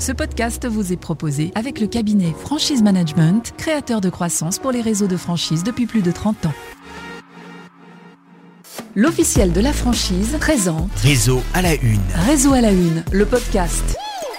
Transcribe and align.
Ce 0.00 0.12
podcast 0.12 0.66
vous 0.66 0.94
est 0.94 0.96
proposé 0.96 1.52
avec 1.54 1.78
le 1.78 1.86
cabinet 1.86 2.32
Franchise 2.32 2.82
Management, 2.82 3.52
créateur 3.58 4.00
de 4.00 4.08
croissance 4.08 4.58
pour 4.58 4.72
les 4.72 4.80
réseaux 4.80 5.08
de 5.08 5.18
franchise 5.18 5.62
depuis 5.62 5.84
plus 5.84 6.00
de 6.00 6.10
30 6.10 6.46
ans. 6.46 6.54
L'officiel 8.96 9.52
de 9.52 9.60
la 9.60 9.74
franchise 9.74 10.38
présente 10.40 10.90
Réseau 11.02 11.42
à 11.52 11.60
la 11.60 11.74
une. 11.74 12.00
Réseau 12.14 12.54
à 12.54 12.62
la 12.62 12.72
une, 12.72 13.04
le 13.12 13.26
podcast. 13.26 13.98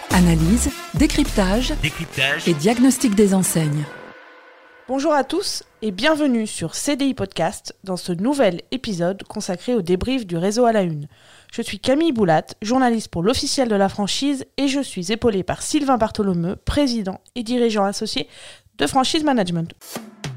Analyse, 0.09 0.71
décryptage 0.95 1.75
Décryptage. 1.83 2.47
et 2.47 2.55
diagnostic 2.55 3.13
des 3.13 3.35
enseignes. 3.35 3.85
Bonjour 4.87 5.13
à 5.13 5.23
tous 5.23 5.63
et 5.83 5.91
bienvenue 5.91 6.47
sur 6.47 6.73
CDI 6.73 7.13
Podcast 7.13 7.75
dans 7.83 7.97
ce 7.97 8.11
nouvel 8.11 8.61
épisode 8.71 9.23
consacré 9.23 9.75
au 9.75 9.81
débrief 9.83 10.25
du 10.25 10.37
réseau 10.37 10.65
à 10.65 10.73
la 10.73 10.81
une. 10.81 11.07
Je 11.51 11.61
suis 11.61 11.79
Camille 11.79 12.13
Boulat, 12.13 12.45
journaliste 12.61 13.09
pour 13.09 13.23
l'officiel 13.23 13.67
de 13.67 13.75
la 13.75 13.89
franchise 13.89 14.45
et 14.55 14.69
je 14.69 14.79
suis 14.79 15.11
épaulée 15.11 15.43
par 15.43 15.61
Sylvain 15.61 15.97
Bartholomeu, 15.97 16.55
président 16.55 17.19
et 17.35 17.43
dirigeant 17.43 17.83
associé 17.83 18.29
de 18.77 18.87
Franchise 18.87 19.25
Management. 19.25 19.73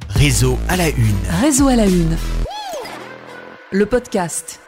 Réseau 0.09 0.59
à 0.69 0.77
la 0.77 0.89
une. 0.89 1.15
Réseau 1.41 1.69
à 1.69 1.77
la 1.77 1.87
une, 1.87 2.17
le 3.71 3.87
podcast. 3.87 4.59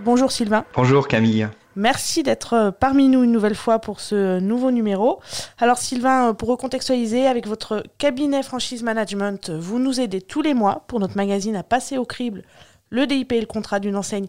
Bonjour 0.00 0.32
Sylvain, 0.32 0.66
Bonjour 0.74 1.08
Camille. 1.08 1.48
merci 1.76 2.22
d'être 2.22 2.52
euh, 2.52 2.70
parmi 2.70 3.08
nous 3.08 3.24
une 3.24 3.32
nouvelle 3.32 3.54
fois 3.54 3.78
pour 3.78 4.00
ce 4.00 4.38
nouveau 4.38 4.70
numéro. 4.70 5.20
Alors 5.56 5.78
Sylvain, 5.78 6.28
euh, 6.28 6.32
pour 6.34 6.50
recontextualiser, 6.50 7.26
avec 7.26 7.46
votre 7.46 7.82
cabinet 7.96 8.42
Franchise 8.42 8.82
Management, 8.82 9.48
euh, 9.48 9.58
vous 9.58 9.78
nous 9.78 9.98
aidez 9.98 10.20
tous 10.20 10.42
les 10.42 10.52
mois 10.52 10.84
pour 10.88 11.00
notre 11.00 11.16
magazine 11.16 11.56
à 11.56 11.62
passer 11.62 11.96
au 11.96 12.04
crible 12.04 12.42
le 12.90 13.06
DIP 13.06 13.32
et 13.32 13.40
le 13.40 13.46
contrat 13.46 13.80
d'une 13.80 13.96
enseigne 13.96 14.26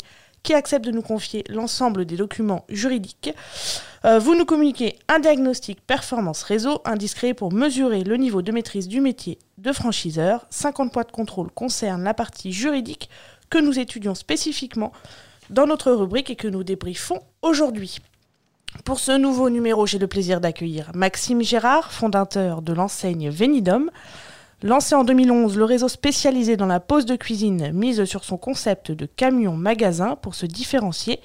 qui 0.47 0.53
accepte 0.53 0.85
de 0.85 0.91
nous 0.91 1.01
confier 1.01 1.43
l'ensemble 1.49 2.05
des 2.05 2.15
documents 2.15 2.63
juridiques. 2.69 3.33
Euh, 4.05 4.17
vous 4.17 4.33
nous 4.33 4.45
communiquez 4.45 4.97
un 5.09 5.19
diagnostic 5.19 5.81
performance 5.81 6.41
réseau 6.43 6.81
indiscret 6.85 7.33
pour 7.33 7.51
mesurer 7.51 8.05
le 8.05 8.15
niveau 8.15 8.41
de 8.41 8.53
maîtrise 8.53 8.87
du 8.87 9.01
métier 9.01 9.39
de 9.57 9.73
franchiseur. 9.73 10.45
50 10.49 10.93
points 10.93 11.03
de 11.03 11.11
contrôle 11.11 11.51
concernent 11.51 12.05
la 12.05 12.13
partie 12.13 12.53
juridique 12.53 13.09
que 13.49 13.57
nous 13.57 13.77
étudions 13.77 14.15
spécifiquement 14.15 14.93
dans 15.49 15.67
notre 15.67 15.91
rubrique 15.91 16.29
et 16.29 16.37
que 16.37 16.47
nous 16.47 16.63
débriefons 16.63 17.21
aujourd'hui. 17.41 17.99
Pour 18.85 19.01
ce 19.01 19.17
nouveau 19.17 19.49
numéro, 19.49 19.85
j'ai 19.85 19.99
le 19.99 20.07
plaisir 20.07 20.39
d'accueillir 20.39 20.91
Maxime 20.93 21.43
Gérard, 21.43 21.91
fondateur 21.91 22.61
de 22.61 22.71
l'enseigne 22.71 23.29
Venidom. 23.29 23.87
Lancé 24.63 24.95
en 24.95 25.03
2011, 25.03 25.55
le 25.55 25.65
réseau 25.65 25.87
spécialisé 25.87 26.57
dans 26.57 26.65
la 26.65 26.79
pose 26.79 27.05
de 27.05 27.15
cuisine 27.15 27.71
mise 27.73 28.05
sur 28.05 28.23
son 28.23 28.37
concept 28.37 28.91
de 28.91 29.05
camion-magasin 29.05 30.15
pour 30.15 30.33
se 30.33 30.47
différencier 30.47 31.19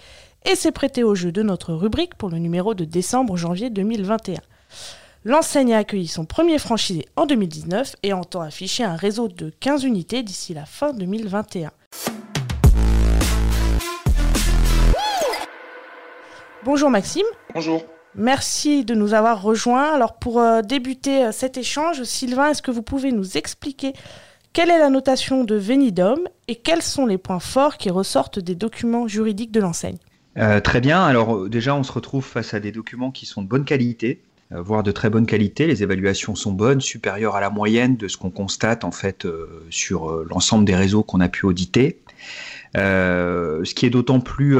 et 0.44 0.54
s'est 0.54 0.70
prêté 0.70 1.02
au 1.02 1.14
jeu 1.14 1.32
de 1.32 1.42
notre 1.42 1.72
rubrique 1.72 2.14
pour 2.14 2.28
le 2.28 2.36
numéro 2.36 2.74
de 2.74 2.84
décembre-janvier 2.84 3.70
2021. 3.70 4.38
L'enseigne 5.24 5.72
a 5.72 5.78
accueilli 5.78 6.08
son 6.08 6.26
premier 6.26 6.58
franchisé 6.58 7.06
en 7.16 7.24
2019 7.24 7.96
et 8.02 8.12
entend 8.12 8.42
afficher 8.42 8.84
un 8.84 8.96
réseau 8.96 9.28
de 9.28 9.48
15 9.60 9.84
unités 9.84 10.22
d'ici 10.22 10.52
la 10.52 10.66
fin 10.66 10.92
2021. 10.92 11.70
Bonjour 16.64 16.90
Maxime. 16.90 17.26
Bonjour. 17.54 17.82
Merci 18.14 18.84
de 18.84 18.94
nous 18.94 19.14
avoir 19.14 19.40
rejoints. 19.40 19.94
Alors 19.94 20.18
pour 20.18 20.40
euh, 20.40 20.60
débuter 20.60 21.24
euh, 21.24 21.32
cet 21.32 21.56
échange, 21.56 22.02
Sylvain, 22.02 22.50
est-ce 22.50 22.60
que 22.60 22.70
vous 22.70 22.82
pouvez 22.82 23.10
nous 23.10 23.38
expliquer 23.38 23.94
quelle 24.52 24.70
est 24.70 24.78
la 24.78 24.90
notation 24.90 25.44
de 25.44 25.54
Venidom 25.54 26.18
et 26.46 26.56
quels 26.56 26.82
sont 26.82 27.06
les 27.06 27.16
points 27.16 27.40
forts 27.40 27.78
qui 27.78 27.88
ressortent 27.88 28.38
des 28.38 28.54
documents 28.54 29.08
juridiques 29.08 29.50
de 29.50 29.60
l'enseigne? 29.60 29.96
Euh, 30.36 30.60
très 30.60 30.82
bien. 30.82 31.02
Alors 31.02 31.48
déjà, 31.48 31.74
on 31.74 31.82
se 31.82 31.92
retrouve 31.92 32.24
face 32.24 32.52
à 32.52 32.60
des 32.60 32.70
documents 32.70 33.10
qui 33.10 33.24
sont 33.24 33.40
de 33.40 33.48
bonne 33.48 33.64
qualité, 33.64 34.20
voire 34.50 34.82
de 34.82 34.92
très 34.92 35.08
bonne 35.08 35.24
qualité. 35.24 35.66
Les 35.66 35.82
évaluations 35.82 36.34
sont 36.34 36.52
bonnes, 36.52 36.82
supérieures 36.82 37.36
à 37.36 37.40
la 37.40 37.48
moyenne 37.48 37.96
de 37.96 38.08
ce 38.08 38.18
qu'on 38.18 38.30
constate 38.30 38.84
en 38.84 38.90
fait 38.90 39.26
sur 39.70 40.24
l'ensemble 40.24 40.66
des 40.66 40.76
réseaux 40.76 41.02
qu'on 41.02 41.20
a 41.20 41.30
pu 41.30 41.46
auditer. 41.46 42.02
Ce 42.74 43.74
qui 43.74 43.86
est 43.86 43.90
d'autant 43.90 44.20
plus 44.20 44.58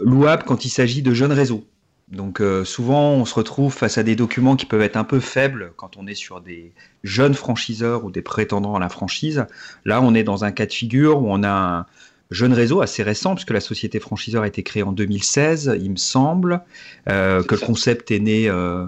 louable 0.00 0.42
quand 0.44 0.64
il 0.64 0.70
s'agit 0.70 1.02
de 1.02 1.14
jeunes 1.14 1.32
réseaux. 1.32 1.64
Donc 2.08 2.40
euh, 2.40 2.64
souvent, 2.64 3.12
on 3.12 3.24
se 3.24 3.34
retrouve 3.34 3.72
face 3.74 3.98
à 3.98 4.04
des 4.04 4.14
documents 4.14 4.54
qui 4.54 4.64
peuvent 4.66 4.82
être 4.82 4.96
un 4.96 5.04
peu 5.04 5.18
faibles 5.18 5.72
quand 5.76 5.96
on 5.96 6.06
est 6.06 6.14
sur 6.14 6.40
des 6.40 6.72
jeunes 7.02 7.34
franchiseurs 7.34 8.04
ou 8.04 8.10
des 8.10 8.22
prétendants 8.22 8.76
à 8.76 8.78
la 8.78 8.88
franchise. 8.88 9.46
Là, 9.84 10.00
on 10.00 10.14
est 10.14 10.22
dans 10.22 10.44
un 10.44 10.52
cas 10.52 10.66
de 10.66 10.72
figure 10.72 11.20
où 11.20 11.26
on 11.28 11.42
a 11.42 11.50
un 11.50 11.86
jeune 12.30 12.52
réseau 12.52 12.80
assez 12.80 13.02
récent, 13.02 13.34
puisque 13.34 13.50
la 13.50 13.60
société 13.60 13.98
franchiseur 13.98 14.44
a 14.44 14.46
été 14.46 14.62
créée 14.62 14.82
en 14.82 14.92
2016, 14.92 15.76
il 15.80 15.90
me 15.90 15.96
semble, 15.96 16.62
euh, 17.08 17.42
que 17.42 17.54
le 17.54 17.60
concept 17.60 18.10
est 18.10 18.20
né 18.20 18.48
euh, 18.48 18.86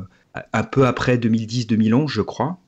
un 0.53 0.63
peu 0.63 0.87
après 0.87 1.17
2010-2011, 1.17 2.09
je 2.09 2.23
crois, 2.23 2.59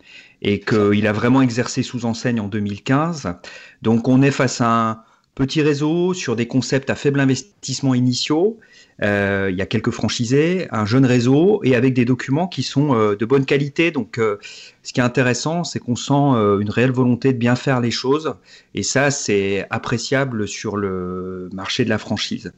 et 0.42 0.60
qu'il 0.60 1.06
a 1.06 1.12
vraiment 1.12 1.42
exercé 1.42 1.82
sous 1.82 2.04
enseigne 2.06 2.40
en 2.40 2.48
2015. 2.48 3.34
Donc 3.82 4.08
on 4.08 4.22
est 4.22 4.30
face 4.30 4.60
à 4.60 4.90
un 4.90 5.02
petit 5.34 5.62
réseau 5.62 6.12
sur 6.12 6.36
des 6.36 6.46
concepts 6.46 6.90
à 6.90 6.94
faible 6.94 7.20
investissement 7.20 7.94
initiaux. 7.94 8.58
Euh, 9.02 9.48
il 9.50 9.56
y 9.56 9.62
a 9.62 9.66
quelques 9.66 9.90
franchisés, 9.90 10.68
un 10.72 10.84
jeune 10.84 11.06
réseau 11.06 11.60
et 11.64 11.74
avec 11.74 11.94
des 11.94 12.04
documents 12.04 12.48
qui 12.48 12.62
sont 12.62 12.94
euh, 12.94 13.16
de 13.16 13.24
bonne 13.24 13.46
qualité. 13.46 13.90
Donc, 13.90 14.18
euh, 14.18 14.36
ce 14.82 14.92
qui 14.92 15.00
est 15.00 15.02
intéressant, 15.02 15.64
c'est 15.64 15.78
qu'on 15.78 15.96
sent 15.96 16.12
une 16.12 16.70
réelle 16.70 16.90
volonté 16.90 17.32
de 17.32 17.38
bien 17.38 17.56
faire 17.56 17.80
les 17.80 17.90
choses 17.90 18.34
et 18.74 18.82
ça, 18.82 19.10
c'est 19.10 19.66
appréciable 19.70 20.48
sur 20.48 20.76
le 20.76 21.48
marché 21.52 21.84
de 21.84 21.90
la 21.90 21.98
franchise. 21.98 22.52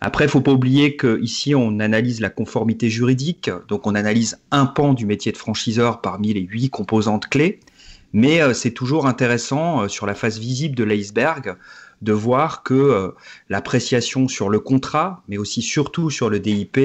Après, 0.00 0.24
il 0.24 0.30
faut 0.30 0.42
pas 0.42 0.52
oublier 0.52 0.96
que 0.96 1.18
ici, 1.22 1.54
on 1.54 1.78
analyse 1.80 2.20
la 2.20 2.28
conformité 2.30 2.90
juridique, 2.90 3.50
donc 3.68 3.86
on 3.86 3.94
analyse 3.94 4.38
un 4.50 4.66
pan 4.66 4.92
du 4.92 5.06
métier 5.06 5.32
de 5.32 5.38
franchiseur 5.38 6.02
parmi 6.02 6.34
les 6.34 6.42
huit 6.42 6.68
composantes 6.68 7.28
clés. 7.28 7.60
Mais 8.12 8.52
c'est 8.52 8.72
toujours 8.72 9.06
intéressant 9.06 9.88
sur 9.88 10.04
la 10.04 10.14
face 10.14 10.36
visible 10.36 10.76
de 10.76 10.84
l'iceberg 10.84 11.56
de 12.02 12.12
voir 12.12 12.62
que 12.62 12.74
euh, 12.74 13.08
l'appréciation 13.48 14.28
sur 14.28 14.48
le 14.48 14.60
contrat, 14.60 15.22
mais 15.28 15.38
aussi 15.38 15.62
surtout 15.62 16.10
sur 16.10 16.28
le 16.28 16.40
DIP, 16.40 16.78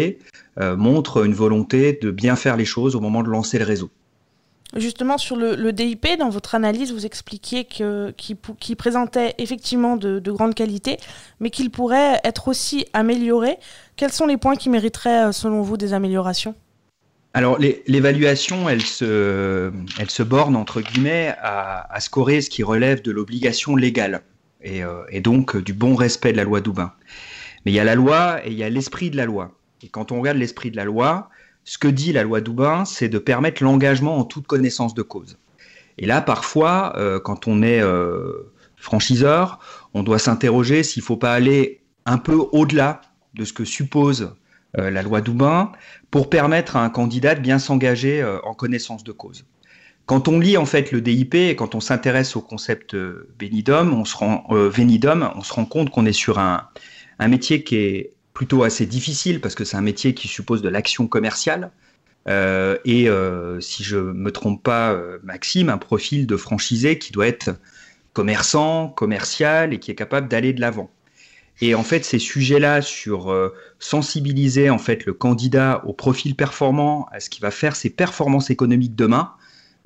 euh, 0.60 0.78
montre 0.78 1.26
une 1.26 1.34
volonté 1.34 1.98
de 2.02 2.12
bien 2.12 2.36
faire 2.36 2.56
les 2.56 2.66
choses 2.66 2.96
au 2.96 3.00
moment 3.00 3.24
de 3.24 3.30
lancer 3.30 3.58
le 3.60 3.66
réseau. 3.66 3.90
Justement, 4.76 5.18
sur 5.18 5.38
le, 5.38 5.56
le 5.56 5.72
DIP, 5.72 6.08
dans 6.20 6.30
votre 6.30 6.54
analyse, 6.54 6.92
vous 6.92 7.06
expliquiez 7.06 7.64
qu'il 7.66 8.76
présentait 8.76 9.34
effectivement 9.38 9.96
de, 9.96 10.20
de 10.20 10.32
grande 10.32 10.56
qualité, 10.56 10.98
mais 11.40 11.50
qu'il 11.50 11.72
pourrait 11.72 12.20
être 12.24 12.50
aussi 12.50 12.86
amélioré. 12.94 13.58
Quels 13.96 14.12
sont 14.12 14.28
les 14.28 14.38
points 14.38 14.56
qui 14.56 14.70
mériteraient, 14.70 15.28
euh, 15.28 15.32
selon 15.32 15.62
vous, 15.62 15.78
des 15.78 15.94
améliorations? 15.94 16.54
Alors 17.34 17.60
l'évaluation, 17.60 18.68
elle 18.68 18.82
se, 18.82 19.72
elle 20.00 20.10
se 20.10 20.24
borne 20.24 20.56
entre 20.56 20.82
guillemets 20.82 21.36
à, 21.40 21.94
à 21.94 22.00
scorer 22.00 22.42
ce 22.42 22.50
qui 22.50 22.64
relève 22.64 23.04
de 23.04 23.12
l'obligation 23.12 23.76
légale 23.76 24.24
et, 24.62 24.84
euh, 24.84 25.04
et 25.10 25.22
donc 25.22 25.56
euh, 25.56 25.62
du 25.62 25.74
bon 25.74 25.96
respect 25.96 26.32
de 26.32 26.38
la 26.38 26.44
loi 26.44 26.62
Doubin. 26.62 26.94
Mais 27.66 27.72
il 27.72 27.76
y 27.76 27.80
a 27.80 27.84
la 27.84 27.96
loi 27.96 28.46
et 28.46 28.52
il 28.52 28.58
y 28.58 28.64
a 28.64 28.70
l'esprit 28.70 29.10
de 29.10 29.18
la 29.18 29.26
loi. 29.26 29.52
Et 29.82 29.90
quand 29.90 30.12
on 30.12 30.20
regarde 30.20 30.38
l'esprit 30.38 30.72
de 30.72 30.78
la 30.78 30.86
loi, 30.86 31.30
ce 31.64 31.78
que 31.78 31.88
dit 31.88 32.14
la 32.14 32.24
loi 32.24 32.42
Doubin, 32.42 32.86
c'est 32.86 33.10
de 33.10 33.20
permettre 33.20 33.64
l'engagement 33.64 34.18
en 34.18 34.24
toute 34.24 34.48
connaissance 34.48 34.94
de 34.94 35.02
cause. 35.02 35.38
Et 35.98 36.06
là, 36.06 36.22
parfois, 36.22 36.94
euh, 36.98 37.20
quand 37.20 37.48
on 37.48 37.62
est 37.62 37.82
euh, 37.82 38.52
franchiseur, 38.78 39.60
on 39.94 40.04
doit 40.04 40.20
s'interroger 40.20 40.84
s'il 40.84 41.02
ne 41.02 41.06
faut 41.06 41.18
pas 41.18 41.34
aller 41.34 41.82
un 42.06 42.18
peu 42.18 42.36
au-delà 42.52 43.02
de 43.34 43.44
ce 43.46 43.54
que 43.54 43.66
suppose 43.66 44.34
la 44.74 45.02
loi 45.02 45.22
Doubin 45.22 45.72
pour 46.12 46.30
permettre 46.30 46.76
à 46.76 46.84
un 46.84 46.90
candidat 46.90 47.34
de 47.34 47.40
bien 47.40 47.58
s'engager 47.58 48.24
en 48.44 48.54
connaissance 48.54 49.04
de 49.04 49.12
cause. 49.12 49.44
Quand 50.08 50.28
on 50.28 50.40
lit 50.40 50.58
en 50.58 50.66
fait 50.66 50.92
le 50.92 51.02
DIP 51.02 51.36
et 51.36 51.56
quand 51.56 51.76
on 51.76 51.80
s'intéresse 51.80 52.36
au 52.36 52.42
concept 52.42 52.96
euh, 52.96 53.30
Benidom, 53.38 53.94
on 53.94 54.06
se 54.06 54.16
rend, 54.16 54.46
euh, 54.52 54.70
Venidom, 54.70 55.32
on 55.36 55.44
se 55.44 55.54
rend 55.54 55.66
compte 55.66 55.92
qu'on 55.92 56.06
est 56.06 56.14
sur 56.14 56.40
un, 56.40 56.70
un 57.20 57.28
métier 57.28 57.64
qui 57.64 57.76
est 57.76 58.14
plutôt 58.34 58.64
assez 58.64 58.86
difficile 58.86 59.42
parce 59.42 59.54
que 59.54 59.66
c'est 59.66 59.78
un 59.78 59.82
métier 59.82 60.14
qui 60.14 60.28
suppose 60.28 60.62
de 60.62 60.70
l'action 60.70 61.08
commerciale. 61.08 61.72
Euh, 62.30 62.78
et 62.86 63.10
euh, 63.10 63.60
si 63.62 63.84
je 63.84 63.98
me 63.98 64.32
trompe 64.32 64.64
pas, 64.64 64.94
euh, 64.94 65.20
Maxime, 65.24 65.70
un 65.70 65.78
profil 65.78 66.28
de 66.28 66.38
franchisé 66.38 67.00
qui 67.00 67.12
doit 67.12 67.28
être 67.28 67.52
commerçant, 68.14 68.90
commercial 68.90 69.74
et 69.74 69.80
qui 69.80 69.92
est 69.92 69.96
capable 69.96 70.28
d'aller 70.28 70.54
de 70.54 70.62
l'avant. 70.62 70.90
Et 71.60 71.74
en 71.74 71.84
fait, 71.84 72.06
ces 72.06 72.20
sujets-là 72.20 72.82
sur 72.82 73.32
euh, 73.32 73.54
sensibiliser 73.80 74.70
en 74.70 74.78
fait 74.78 75.06
le 75.06 75.14
candidat 75.14 75.84
au 75.86 75.94
profil 75.94 76.36
performant, 76.36 77.08
à 77.12 77.20
ce 77.20 77.30
qui 77.30 77.42
va 77.42 77.52
faire 77.52 77.76
ses 77.76 77.90
performances 77.90 78.50
économiques 78.50 78.96
demain, 78.96 79.34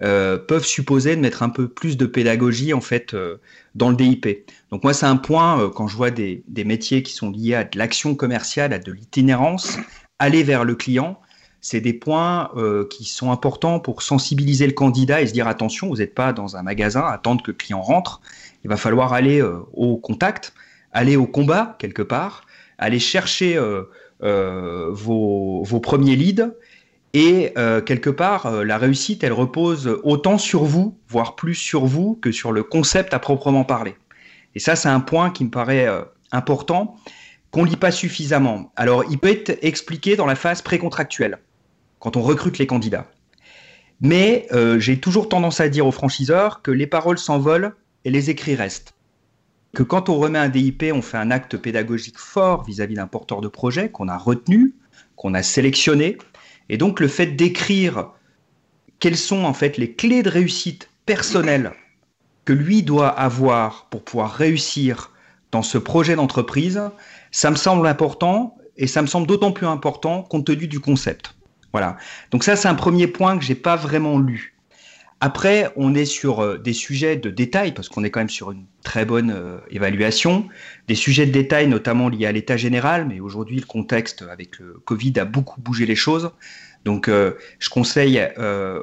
euh, 0.03 0.39
peuvent 0.39 0.65
supposer 0.65 1.15
de 1.15 1.21
mettre 1.21 1.43
un 1.43 1.49
peu 1.49 1.67
plus 1.67 1.95
de 1.95 2.07
pédagogie 2.07 2.73
en 2.73 2.81
fait 2.81 3.13
euh, 3.13 3.37
dans 3.75 3.91
le 3.91 3.95
DIP. 3.95 4.49
Donc 4.71 4.83
moi, 4.83 4.95
c'est 4.95 5.05
un 5.05 5.15
point 5.15 5.61
euh, 5.61 5.69
quand 5.69 5.87
je 5.87 5.95
vois 5.95 6.09
des, 6.09 6.43
métiers 6.65 7.03
qui 7.03 7.13
sont 7.13 7.29
liés 7.29 7.53
à 7.53 7.63
de 7.65 7.77
l'action 7.77 8.15
commerciale, 8.15 8.73
à 8.73 8.79
de 8.79 8.91
l'itinérance, 8.91 9.77
aller 10.17 10.41
vers 10.41 10.63
le 10.63 10.73
client, 10.73 11.19
c'est 11.63 11.81
des 11.81 11.93
points 11.93 12.49
qui 12.89 13.05
sont 13.05 13.31
importants 13.31 13.79
pour 13.79 14.01
sensibiliser 14.01 14.65
le 14.65 14.73
candidat 14.73 15.21
et 15.21 15.27
se 15.27 15.33
dire 15.33 15.47
attention, 15.47 15.89
vous 15.89 15.97
n'êtes 15.97 16.15
pas 16.15 16.33
dans 16.33 16.57
un 16.57 16.63
magasin, 16.63 17.01
attendre 17.01 17.43
que 17.43 17.51
le 17.51 17.57
client 17.57 17.81
rentre. 17.81 18.19
Il 18.63 18.69
va 18.69 18.77
falloir 18.77 19.13
aller 19.13 19.43
au 19.73 19.97
contact, 19.97 20.53
aller 20.91 21.17
au 21.17 21.27
combat 21.27 21.75
quelque 21.77 22.01
part, 22.01 22.47
aller 22.79 22.97
chercher 22.97 23.59
vos 24.19 25.79
premiers 25.83 26.15
leads 26.15 26.51
Et 27.13 27.51
euh, 27.57 27.81
quelque 27.81 28.09
part, 28.09 28.45
euh, 28.45 28.63
la 28.63 28.77
réussite, 28.77 29.23
elle 29.23 29.33
repose 29.33 29.99
autant 30.03 30.37
sur 30.37 30.63
vous, 30.63 30.97
voire 31.09 31.35
plus 31.35 31.55
sur 31.55 31.85
vous, 31.85 32.15
que 32.15 32.31
sur 32.31 32.51
le 32.51 32.63
concept 32.63 33.13
à 33.13 33.19
proprement 33.19 33.65
parler. 33.65 33.95
Et 34.55 34.59
ça, 34.59 34.75
c'est 34.75 34.89
un 34.89 35.01
point 35.01 35.29
qui 35.29 35.43
me 35.43 35.49
paraît 35.49 35.87
euh, 35.87 36.03
important, 36.31 36.95
qu'on 37.51 37.65
lit 37.65 37.75
pas 37.75 37.91
suffisamment. 37.91 38.71
Alors, 38.77 39.03
il 39.09 39.17
peut 39.17 39.29
être 39.29 39.57
expliqué 39.61 40.15
dans 40.15 40.25
la 40.25 40.35
phase 40.35 40.61
précontractuelle, 40.61 41.39
quand 41.99 42.15
on 42.15 42.21
recrute 42.21 42.57
les 42.57 42.67
candidats. 42.67 43.07
Mais 43.99 44.47
j'ai 44.79 44.99
toujours 44.99 45.29
tendance 45.29 45.59
à 45.59 45.69
dire 45.69 45.85
aux 45.85 45.91
franchiseurs 45.91 46.63
que 46.63 46.71
les 46.71 46.87
paroles 46.87 47.19
s'envolent 47.19 47.75
et 48.03 48.09
les 48.09 48.31
écrits 48.31 48.55
restent. 48.55 48.95
Que 49.75 49.83
quand 49.83 50.09
on 50.09 50.17
remet 50.17 50.39
un 50.39 50.49
DIP, 50.49 50.85
on 50.91 51.03
fait 51.03 51.17
un 51.17 51.29
acte 51.29 51.55
pédagogique 51.57 52.17
fort 52.17 52.63
vis-à-vis 52.63 52.95
d'un 52.95 53.05
porteur 53.05 53.41
de 53.41 53.47
projet 53.47 53.89
qu'on 53.89 54.07
a 54.07 54.17
retenu, 54.17 54.73
qu'on 55.15 55.35
a 55.35 55.43
sélectionné, 55.43 56.17
et 56.71 56.77
donc 56.77 57.01
le 57.01 57.09
fait 57.09 57.27
d'écrire 57.27 58.07
quelles 58.99 59.17
sont 59.17 59.43
en 59.43 59.53
fait 59.53 59.77
les 59.77 59.93
clés 59.93 60.23
de 60.23 60.29
réussite 60.29 60.89
personnelles 61.05 61.73
que 62.45 62.53
lui 62.53 62.81
doit 62.81 63.09
avoir 63.09 63.87
pour 63.89 64.03
pouvoir 64.03 64.31
réussir 64.31 65.11
dans 65.51 65.63
ce 65.63 65.77
projet 65.77 66.15
d'entreprise, 66.15 66.81
ça 67.31 67.51
me 67.51 67.57
semble 67.57 67.85
important 67.87 68.55
et 68.77 68.87
ça 68.87 69.01
me 69.01 69.07
semble 69.07 69.27
d'autant 69.27 69.51
plus 69.51 69.67
important 69.67 70.23
compte 70.23 70.45
tenu 70.45 70.67
du 70.67 70.79
concept. 70.79 71.35
Voilà. 71.73 71.97
Donc 72.31 72.45
ça 72.45 72.55
c'est 72.55 72.69
un 72.69 72.75
premier 72.75 73.07
point 73.07 73.37
que 73.37 73.43
j'ai 73.43 73.55
pas 73.55 73.75
vraiment 73.75 74.17
lu. 74.17 74.55
Après, 75.23 75.71
on 75.75 75.93
est 75.93 76.05
sur 76.05 76.39
euh, 76.39 76.57
des 76.57 76.73
sujets 76.73 77.15
de 77.15 77.29
détail, 77.29 77.73
parce 77.73 77.89
qu'on 77.89 78.03
est 78.03 78.09
quand 78.09 78.19
même 78.19 78.29
sur 78.29 78.51
une 78.51 78.65
très 78.83 79.05
bonne 79.05 79.29
euh, 79.29 79.59
évaluation, 79.69 80.47
des 80.87 80.95
sujets 80.95 81.27
de 81.27 81.31
détail 81.31 81.67
notamment 81.67 82.09
liés 82.09 82.25
à 82.25 82.31
l'état 82.31 82.57
général, 82.57 83.05
mais 83.07 83.19
aujourd'hui 83.19 83.59
le 83.59 83.67
contexte 83.67 84.23
avec 84.23 84.57
le 84.57 84.81
Covid 84.83 85.13
a 85.17 85.25
beaucoup 85.25 85.61
bougé 85.61 85.85
les 85.85 85.95
choses. 85.95 86.31
Donc 86.85 87.07
euh, 87.07 87.33
je 87.59 87.69
conseille 87.69 88.19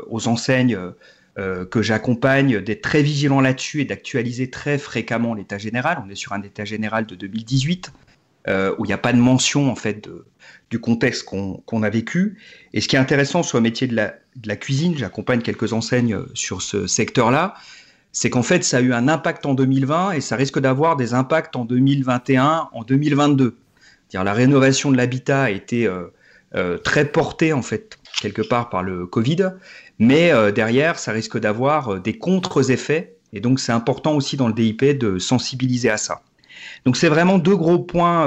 aux 0.08 0.29
enseignes 0.29 0.79
que 1.70 1.82
j'accompagne 1.82 2.61
d'être 2.61 2.82
très 2.82 3.02
vigilants 3.02 3.40
là-dessus 3.40 3.81
et 3.81 3.85
d'actualiser 3.85 4.50
très 4.50 4.76
fréquemment 4.76 5.35
l'état 5.35 5.58
général. 5.58 6.02
On 6.05 6.11
est 6.11 6.17
sur 6.17 6.32
un 6.32 6.43
état 6.43 6.64
général 6.64 7.06
de 7.06 7.14
2018 7.14 7.93
où 8.49 8.85
il 8.85 8.87
n'y 8.87 8.93
a 8.93 8.99
pas 8.99 9.12
de 9.12 9.19
mention 9.19 9.70
en 9.70 9.76
fait 9.76 10.08
du 10.70 10.81
contexte 10.81 11.25
qu'on 11.25 11.82
a 11.82 11.90
vécu. 11.90 12.38
Et 12.73 12.81
ce 12.81 12.88
qui 12.88 12.96
est 12.96 12.99
intéressant 12.99 13.44
sur 13.44 13.58
le 13.58 13.62
métier 13.62 13.87
de 13.87 13.94
la, 13.94 14.14
de 14.43 14.49
la 14.49 14.56
cuisine, 14.56 14.96
j'accompagne 14.96 15.43
quelques 15.43 15.73
enseignes 15.73 16.14
euh, 16.14 16.26
sur 16.35 16.62
ce 16.62 16.87
secteur-là, 16.87 17.55
c'est 18.12 18.31
qu'en 18.31 18.43
fait, 18.43 18.64
ça 18.64 18.79
a 18.79 18.81
eu 18.81 18.93
un 18.93 19.08
impact 19.08 19.46
en 19.46 19.55
2020 19.55 20.12
et 20.12 20.20
ça 20.20 20.37
risque 20.37 20.58
d'avoir 20.58 20.96
des 20.96 21.14
impacts 21.14 21.56
en 21.56 21.64
2021, 21.64 22.69
en 22.73 22.82
2022. 22.82 23.56
-dire 24.11 24.25
la 24.25 24.32
rénovation 24.32 24.90
de 24.90 24.96
l'habitat 24.96 25.43
a 25.43 25.50
été 25.50 25.87
euh, 25.87 26.06
euh, 26.55 26.79
très 26.79 27.05
portée, 27.05 27.52
en 27.52 27.62
fait, 27.62 27.99
quelque 28.20 28.43
part 28.43 28.70
par 28.70 28.82
le 28.82 29.06
Covid, 29.06 29.50
mais 29.99 30.32
derrière, 30.52 30.99
ça 30.99 31.12
risque 31.12 31.38
d'avoir 31.38 32.00
des 32.00 32.17
contre-effets. 32.17 33.17
Et 33.32 33.40
donc, 33.40 33.58
c'est 33.58 33.73
important 33.73 34.14
aussi 34.14 34.37
dans 34.37 34.46
le 34.46 34.55
DIP 34.55 34.85
de 34.96 35.19
sensibiliser 35.19 35.90
à 35.90 35.96
ça. 35.96 36.23
Donc, 36.85 36.96
c'est 36.96 37.08
vraiment 37.08 37.38
deux 37.38 37.56
gros 37.56 37.81
points 37.81 38.26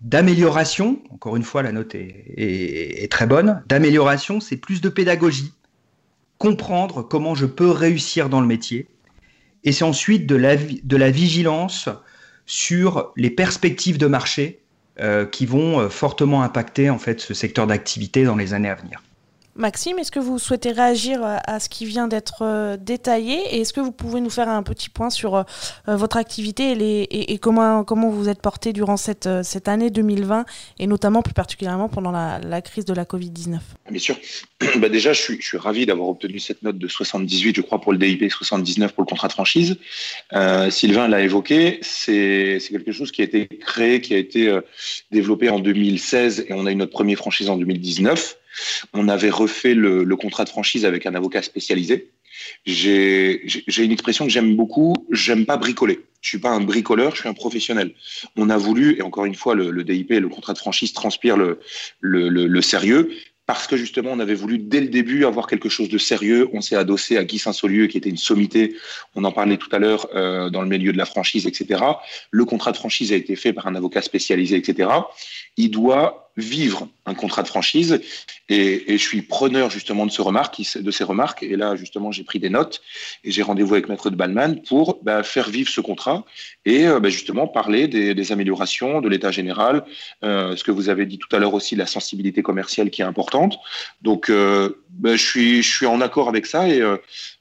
d'amélioration, 0.00 1.00
encore 1.10 1.36
une 1.36 1.42
fois 1.42 1.62
la 1.62 1.72
note 1.72 1.94
est, 1.94 3.10
très 3.10 3.26
bonne, 3.26 3.62
d'amélioration, 3.66 4.40
c'est 4.40 4.56
plus 4.56 4.80
de 4.80 4.88
pédagogie, 4.88 5.52
comprendre 6.38 7.02
comment 7.02 7.34
je 7.34 7.46
peux 7.46 7.70
réussir 7.70 8.28
dans 8.28 8.40
le 8.40 8.46
métier, 8.46 8.88
et 9.64 9.72
c'est 9.72 9.84
ensuite 9.84 10.26
de 10.26 10.36
la, 10.36 11.10
vigilance 11.10 11.88
sur 12.46 13.12
les 13.16 13.30
perspectives 13.30 13.98
de 13.98 14.06
marché 14.06 14.60
euh, 15.00 15.26
qui 15.26 15.46
vont 15.46 15.80
euh, 15.80 15.88
fortement 15.88 16.42
impacter 16.42 16.90
en 16.90 16.98
fait 16.98 17.20
ce 17.20 17.34
secteur 17.34 17.66
d'activité 17.66 18.24
dans 18.24 18.36
les 18.36 18.54
années 18.54 18.70
à 18.70 18.74
venir. 18.74 19.02
Maxime, 19.58 19.98
est-ce 19.98 20.12
que 20.12 20.20
vous 20.20 20.38
souhaitez 20.38 20.70
réagir 20.70 21.20
à 21.24 21.58
ce 21.58 21.68
qui 21.68 21.84
vient 21.84 22.06
d'être 22.06 22.42
euh, 22.42 22.76
détaillé 22.76 23.40
et 23.50 23.62
est-ce 23.62 23.72
que 23.72 23.80
vous 23.80 23.90
pouvez 23.90 24.20
nous 24.20 24.30
faire 24.30 24.48
un 24.48 24.62
petit 24.62 24.88
point 24.88 25.10
sur 25.10 25.34
euh, 25.34 25.42
votre 25.88 26.16
activité 26.16 26.76
et, 27.10 27.38
comment, 27.38 27.82
comment 27.82 28.08
vous 28.08 28.28
êtes 28.28 28.40
porté 28.40 28.72
durant 28.72 28.96
cette, 28.96 29.26
euh, 29.26 29.42
année 29.66 29.90
2020 29.90 30.44
et 30.78 30.86
notamment 30.86 31.22
plus 31.22 31.34
particulièrement 31.34 31.88
pendant 31.88 32.12
la, 32.12 32.62
crise 32.62 32.84
de 32.84 32.94
la 32.94 33.02
Covid-19 33.02 33.58
Bien 33.90 33.98
sûr. 33.98 34.16
Bah 34.76 34.88
déjà, 34.88 35.12
je 35.12 35.20
suis, 35.20 35.40
je 35.40 35.46
suis 35.46 35.58
ravi 35.58 35.86
d'avoir 35.86 36.08
obtenu 36.08 36.38
cette 36.38 36.62
note 36.62 36.78
de 36.78 36.86
78, 36.86 37.56
je 37.56 37.60
crois, 37.60 37.80
pour 37.80 37.92
le 37.92 37.98
DIP, 37.98 38.30
79 38.30 38.92
pour 38.92 39.02
le 39.02 39.08
contrat 39.08 39.26
de 39.26 39.32
franchise. 39.32 39.76
Sylvain 40.70 41.08
l'a 41.08 41.20
évoqué, 41.20 41.78
c'est 41.82 42.58
quelque 42.70 42.92
chose 42.92 43.10
qui 43.10 43.22
a 43.22 43.24
été 43.24 43.46
créé, 43.46 44.00
qui 44.00 44.14
a 44.14 44.18
été 44.18 44.56
développé 45.10 45.48
en 45.48 45.58
2016 45.58 46.46
et 46.48 46.52
on 46.52 46.66
a 46.66 46.72
eu 46.72 46.76
notre 46.76 46.92
premier 46.92 47.16
franchise 47.16 47.48
en 47.48 47.56
2019. 47.56 48.37
On 48.92 49.08
avait 49.08 49.30
refait 49.30 49.74
le, 49.74 50.04
contrat 50.16 50.44
de 50.44 50.48
franchise 50.48 50.84
avec 50.84 51.06
un 51.06 51.14
avocat 51.14 51.42
spécialisé. 51.42 52.10
J'ai 52.64 53.42
une 53.78 53.92
expression 53.92 54.24
que 54.24 54.30
j'aime 54.30 54.56
beaucoup, 54.56 54.94
j'aime 55.10 55.46
pas 55.46 55.56
bricoler. 55.56 56.00
Je 56.20 56.30
suis 56.30 56.38
pas 56.38 56.50
un 56.50 56.60
bricoleur, 56.60 57.14
je 57.14 57.20
suis 57.20 57.28
un 57.28 57.34
professionnel. 57.34 57.94
On 58.36 58.50
a 58.50 58.56
voulu, 58.56 58.96
et 58.98 59.02
encore 59.02 59.24
une 59.24 59.34
fois, 59.34 59.54
le, 59.54 59.84
DIP, 59.84 60.10
le 60.10 60.28
contrat 60.28 60.52
de 60.52 60.58
franchise 60.58 60.92
transpire 60.92 61.36
le, 61.36 61.58
le 62.00 62.62
sérieux, 62.62 63.10
parce 63.48 63.66
que 63.66 63.78
justement, 63.78 64.10
on 64.12 64.20
avait 64.20 64.34
voulu 64.34 64.58
dès 64.58 64.82
le 64.82 64.88
début 64.88 65.24
avoir 65.24 65.46
quelque 65.46 65.70
chose 65.70 65.88
de 65.88 65.96
sérieux. 65.96 66.50
On 66.52 66.60
s'est 66.60 66.76
adossé 66.76 67.16
à 67.16 67.24
Guy 67.24 67.38
Saint-Saulieu, 67.38 67.86
qui 67.86 67.96
était 67.96 68.10
une 68.10 68.18
sommité. 68.18 68.76
On 69.14 69.24
en 69.24 69.32
parlait 69.32 69.56
tout 69.56 69.70
à 69.72 69.78
l'heure 69.78 70.06
euh, 70.14 70.50
dans 70.50 70.60
le 70.60 70.68
milieu 70.68 70.92
de 70.92 70.98
la 70.98 71.06
franchise, 71.06 71.46
etc. 71.46 71.82
Le 72.30 72.44
contrat 72.44 72.72
de 72.72 72.76
franchise 72.76 73.10
a 73.10 73.16
été 73.16 73.36
fait 73.36 73.54
par 73.54 73.66
un 73.66 73.74
avocat 73.74 74.02
spécialisé, 74.02 74.56
etc. 74.56 74.90
Il 75.56 75.70
doit 75.70 76.27
vivre 76.38 76.88
un 77.06 77.14
contrat 77.14 77.42
de 77.42 77.48
franchise 77.48 78.00
et, 78.48 78.92
et 78.92 78.98
je 78.98 79.02
suis 79.02 79.22
preneur 79.22 79.70
justement 79.70 80.06
de, 80.06 80.10
ce 80.10 80.22
remarque, 80.22 80.60
de 80.76 80.90
ces 80.90 81.04
remarques. 81.04 81.42
Et 81.42 81.56
là, 81.56 81.76
justement, 81.76 82.12
j'ai 82.12 82.24
pris 82.24 82.38
des 82.38 82.50
notes 82.50 82.80
et 83.24 83.30
j'ai 83.30 83.42
rendez-vous 83.42 83.74
avec 83.74 83.88
Maître 83.88 84.10
de 84.10 84.16
Balman 84.16 84.62
pour 84.62 85.00
bah, 85.02 85.22
faire 85.22 85.50
vivre 85.50 85.68
ce 85.68 85.80
contrat 85.80 86.24
et 86.64 86.86
euh, 86.86 87.00
bah, 87.00 87.08
justement 87.08 87.46
parler 87.46 87.88
des, 87.88 88.14
des, 88.14 88.32
améliorations 88.32 89.00
de 89.00 89.08
l'état 89.08 89.30
général. 89.30 89.84
Euh, 90.24 90.56
ce 90.56 90.64
que 90.64 90.70
vous 90.70 90.88
avez 90.88 91.06
dit 91.06 91.18
tout 91.18 91.34
à 91.34 91.38
l'heure 91.38 91.54
aussi, 91.54 91.76
la 91.76 91.86
sensibilité 91.86 92.42
commerciale 92.42 92.90
qui 92.90 93.02
est 93.02 93.06
importante. 93.06 93.58
Donc, 94.02 94.30
euh, 94.30 94.82
bah, 94.90 95.16
je, 95.16 95.24
suis, 95.24 95.62
je 95.62 95.76
suis 95.76 95.86
en 95.86 96.00
accord 96.00 96.28
avec 96.28 96.46
ça 96.46 96.68
et 96.68 96.80
euh, 96.80 96.96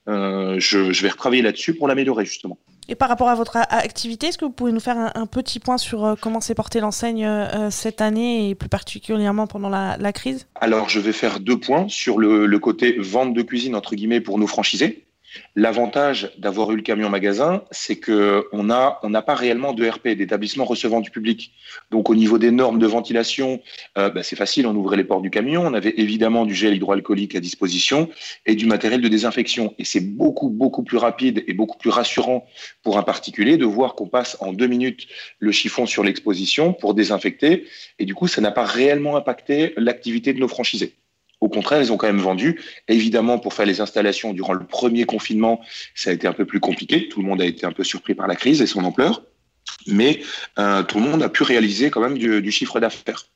euh, 0.07 0.55
je, 0.59 0.91
je 0.91 1.01
vais 1.03 1.09
retravailler 1.09 1.41
là-dessus 1.41 1.73
pour 1.73 1.87
l'améliorer 1.87 2.25
justement. 2.25 2.57
Et 2.89 2.95
par 2.95 3.09
rapport 3.09 3.29
à 3.29 3.35
votre 3.35 3.57
activité, 3.57 4.27
est-ce 4.27 4.37
que 4.37 4.45
vous 4.45 4.51
pouvez 4.51 4.71
nous 4.71 4.79
faire 4.79 5.11
un, 5.13 5.25
petit 5.25 5.59
point 5.59 5.77
sur 5.77 6.05
euh, 6.05 6.15
comment 6.19 6.39
s'est 6.39 6.55
portée 6.55 6.79
l'enseigne 6.79 7.25
euh, 7.25 7.69
cette 7.69 7.99
année 7.99 8.49
et 8.49 8.55
plus 8.55 8.69
particulièrement 8.69 9.45
pendant 9.45 9.69
la, 9.69 10.13
crise? 10.13 10.47
Alors, 10.55 10.87
je 10.87 10.99
vais 10.99 11.11
faire 11.11 11.39
deux 11.39 11.59
points 11.59 11.87
sur 11.89 12.17
le, 12.17 12.45
le, 12.45 12.59
côté 12.59 12.97
vente 12.97 13.33
de 13.33 13.41
cuisine, 13.41 13.75
entre 13.75 13.95
guillemets, 13.95 14.21
pour 14.21 14.39
nos 14.39 14.47
franchisés. 14.47 15.06
L'avantage 15.55 16.31
d'avoir 16.37 16.71
eu 16.71 16.77
le 16.77 16.81
camion 16.81 17.09
magasin, 17.09 17.63
c'est 17.71 17.99
qu'on 17.99 18.63
n'a 18.63 18.99
on 19.03 19.09
n'a 19.09 19.21
pas 19.21 19.35
réellement 19.35 19.73
de 19.73 19.87
RP, 19.87 20.09
d'établissement 20.09 20.65
recevant 20.65 21.01
du 21.01 21.11
public. 21.11 21.51
Donc 21.91 22.09
au 22.09 22.15
niveau 22.15 22.37
des 22.37 22.51
normes 22.51 22.79
de 22.79 22.87
ventilation, 22.87 23.61
euh, 23.97 24.09
bah, 24.09 24.23
c'est 24.23 24.35
facile, 24.35 24.67
on 24.67 24.75
ouvrait 24.75 24.97
les 24.97 25.03
portes 25.03 25.21
du 25.21 25.29
camion, 25.29 25.65
on 25.65 25.73
avait 25.73 25.93
évidemment 25.97 26.45
du 26.45 26.53
gel 26.53 26.75
hydroalcoolique 26.75 27.35
à 27.35 27.39
disposition 27.39 28.09
et 28.45 28.55
du 28.55 28.65
matériel 28.65 29.01
de 29.01 29.07
désinfection. 29.07 29.73
Et 29.77 29.85
c'est 29.85 30.01
beaucoup, 30.01 30.49
beaucoup 30.49 30.83
plus 30.83 30.97
rapide 30.97 31.43
et 31.47 31.53
beaucoup 31.53 31.77
plus 31.77 31.89
rassurant 31.89 32.45
pour 32.83 32.97
un 32.97 33.03
particulier 33.03 33.57
de 33.57 33.65
voir 33.65 33.95
qu'on 33.95 34.07
passe 34.07 34.37
en 34.39 34.53
deux 34.53 34.67
minutes 34.67 35.07
le 35.39 35.51
chiffon 35.51 35.85
sur 35.85 36.03
l'exposition 36.03 36.73
pour 36.73 36.93
désinfecter. 36.93 37.65
Et 37.99 38.05
du 38.05 38.15
coup, 38.15 38.27
ça 38.27 38.41
n'a 38.41 38.51
pas 38.51 38.65
réellement 38.65 39.17
impacté 39.17 39.73
l'activité 39.77 40.33
de 40.33 40.39
nos 40.39 40.47
franchisés. 40.47 40.93
Au 41.39 41.49
contraire, 41.49 41.81
ils 41.81 41.91
ont 41.91 41.97
quand 41.97 42.07
même 42.07 42.19
vendu. 42.19 42.61
Évidemment, 42.87 43.37
pour 43.37 43.53
faire 43.53 43.65
les 43.65 43.79
installations 43.79 44.33
durant 44.33 44.53
le 44.53 44.65
premier 44.65 45.05
confinement, 45.05 45.61
ça 45.93 46.09
a 46.09 46.13
été 46.13 46.27
un 46.27 46.33
peu 46.33 46.45
plus 46.45 46.59
compliqué. 46.59 47.09
Tout 47.09 47.21
le 47.21 47.27
monde 47.27 47.41
a 47.41 47.45
été 47.45 47.65
un 47.65 47.71
peu 47.71 47.83
surpris 47.83 48.15
par 48.15 48.27
la 48.27 48.35
crise 48.35 48.61
et 48.61 48.67
son 48.67 48.83
ampleur. 48.83 49.23
Mais 49.85 50.21
euh, 50.57 50.83
tout 50.83 50.99
le 50.99 51.05
monde 51.05 51.21
a 51.21 51.29
pu 51.29 51.43
réaliser 51.43 51.89
quand 51.89 52.01
même 52.01 52.17
du, 52.17 52.51
chiffre 52.51 52.79
d'affaires. 52.79 53.27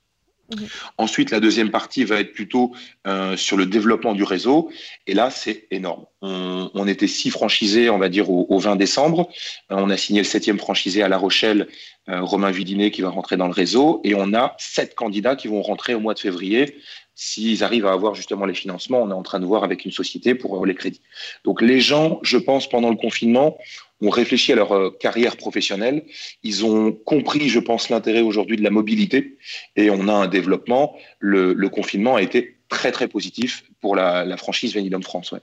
Mmh. 0.52 0.66
Ensuite, 0.98 1.32
la 1.32 1.40
deuxième 1.40 1.72
partie 1.72 2.04
va 2.04 2.20
être 2.20 2.34
plutôt 2.34 2.74
euh, 3.08 3.38
sur 3.38 3.58
le 3.58 3.66
développement 3.66 4.14
du 4.14 4.24
réseau. 4.24 4.70
Et 5.08 5.14
là, 5.14 5.30
c'est 5.30 5.68
énorme. 5.72 6.06
On, 6.22 6.88
était 6.88 7.08
six 7.08 7.32
franchisés, 7.32 7.90
on 7.90 7.98
va 7.98 8.10
dire, 8.10 8.30
au, 8.30 8.60
20 8.60 8.76
décembre. 8.76 9.30
Euh, 9.72 9.76
on 9.78 9.90
a 9.90 9.98
signé 9.98 10.22
le 10.22 10.26
septième 10.26 10.60
franchisé 10.60 11.02
à 11.04 11.08
La 11.08 11.18
Rochelle, 11.18 11.68
Romain 12.08 12.52
Vidinet, 12.52 12.92
qui 12.92 13.02
va 13.02 13.10
rentrer 13.10 13.38
dans 13.38 13.46
le 13.48 13.54
réseau. 13.54 14.02
Et 14.04 14.16
on 14.16 14.34
a 14.34 14.56
sept 14.58 14.96
candidats 14.96 15.36
qui 15.36 15.48
vont 15.48 15.62
rentrer 15.62 15.94
au 15.94 16.00
mois 16.00 16.14
de 16.14 16.20
février 16.20 16.78
s'ils 17.16 17.64
arrivent 17.64 17.86
à 17.86 17.92
avoir 17.92 18.16
justement 18.16 18.46
les 18.46 18.54
financements, 18.56 19.04
on 19.04 19.12
est 19.12 19.14
en 19.14 19.22
train 19.22 19.40
de 19.40 19.46
voir 19.46 19.64
avec 19.64 19.86
une 19.86 19.92
société 19.92 20.34
pour 20.34 20.66
les 20.66 20.74
crédits. 20.74 21.02
Donc 21.44 21.62
les 21.62 21.80
gens, 21.80 22.20
je 22.24 22.38
pense, 22.38 22.68
pendant 22.68 22.90
le 22.90 22.96
confinement, 22.96 23.58
ont 24.02 24.10
réfléchi 24.10 24.52
à 24.52 24.56
leur 24.56 24.74
euh, 24.74 24.90
carrière 25.00 25.38
professionnelle. 25.38 26.04
Ils 26.44 26.66
ont 26.66 26.92
compris, 26.92 27.50
je 27.50 27.60
pense, 27.60 27.90
l'intérêt 27.90 28.22
aujourd'hui 28.22 28.58
de 28.58 28.64
la 28.64 28.70
mobilité 28.70 29.38
et 29.76 29.90
on 29.90 30.08
a 30.08 30.14
un 30.14 30.28
développement. 30.28 30.96
Le, 31.20 31.54
confinement 31.70 32.16
a 32.16 32.22
été 32.22 32.58
très 32.68 32.92
très 32.92 33.08
positif 33.08 33.64
pour 33.80 33.96
la, 33.96 34.36
franchise 34.38 34.74
Venidum 34.74 35.04
France. 35.04 35.34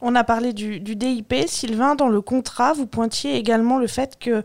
On 0.00 0.14
a 0.14 0.24
parlé 0.24 0.52
du, 0.52 0.80
DIP. 0.80 1.34
Sylvain, 1.46 1.94
dans 1.94 2.08
le 2.08 2.20
contrat, 2.20 2.72
vous 2.72 2.86
pointiez 2.86 3.36
également 3.36 3.78
le 3.78 3.86
fait 3.86 4.18
que, 4.18 4.42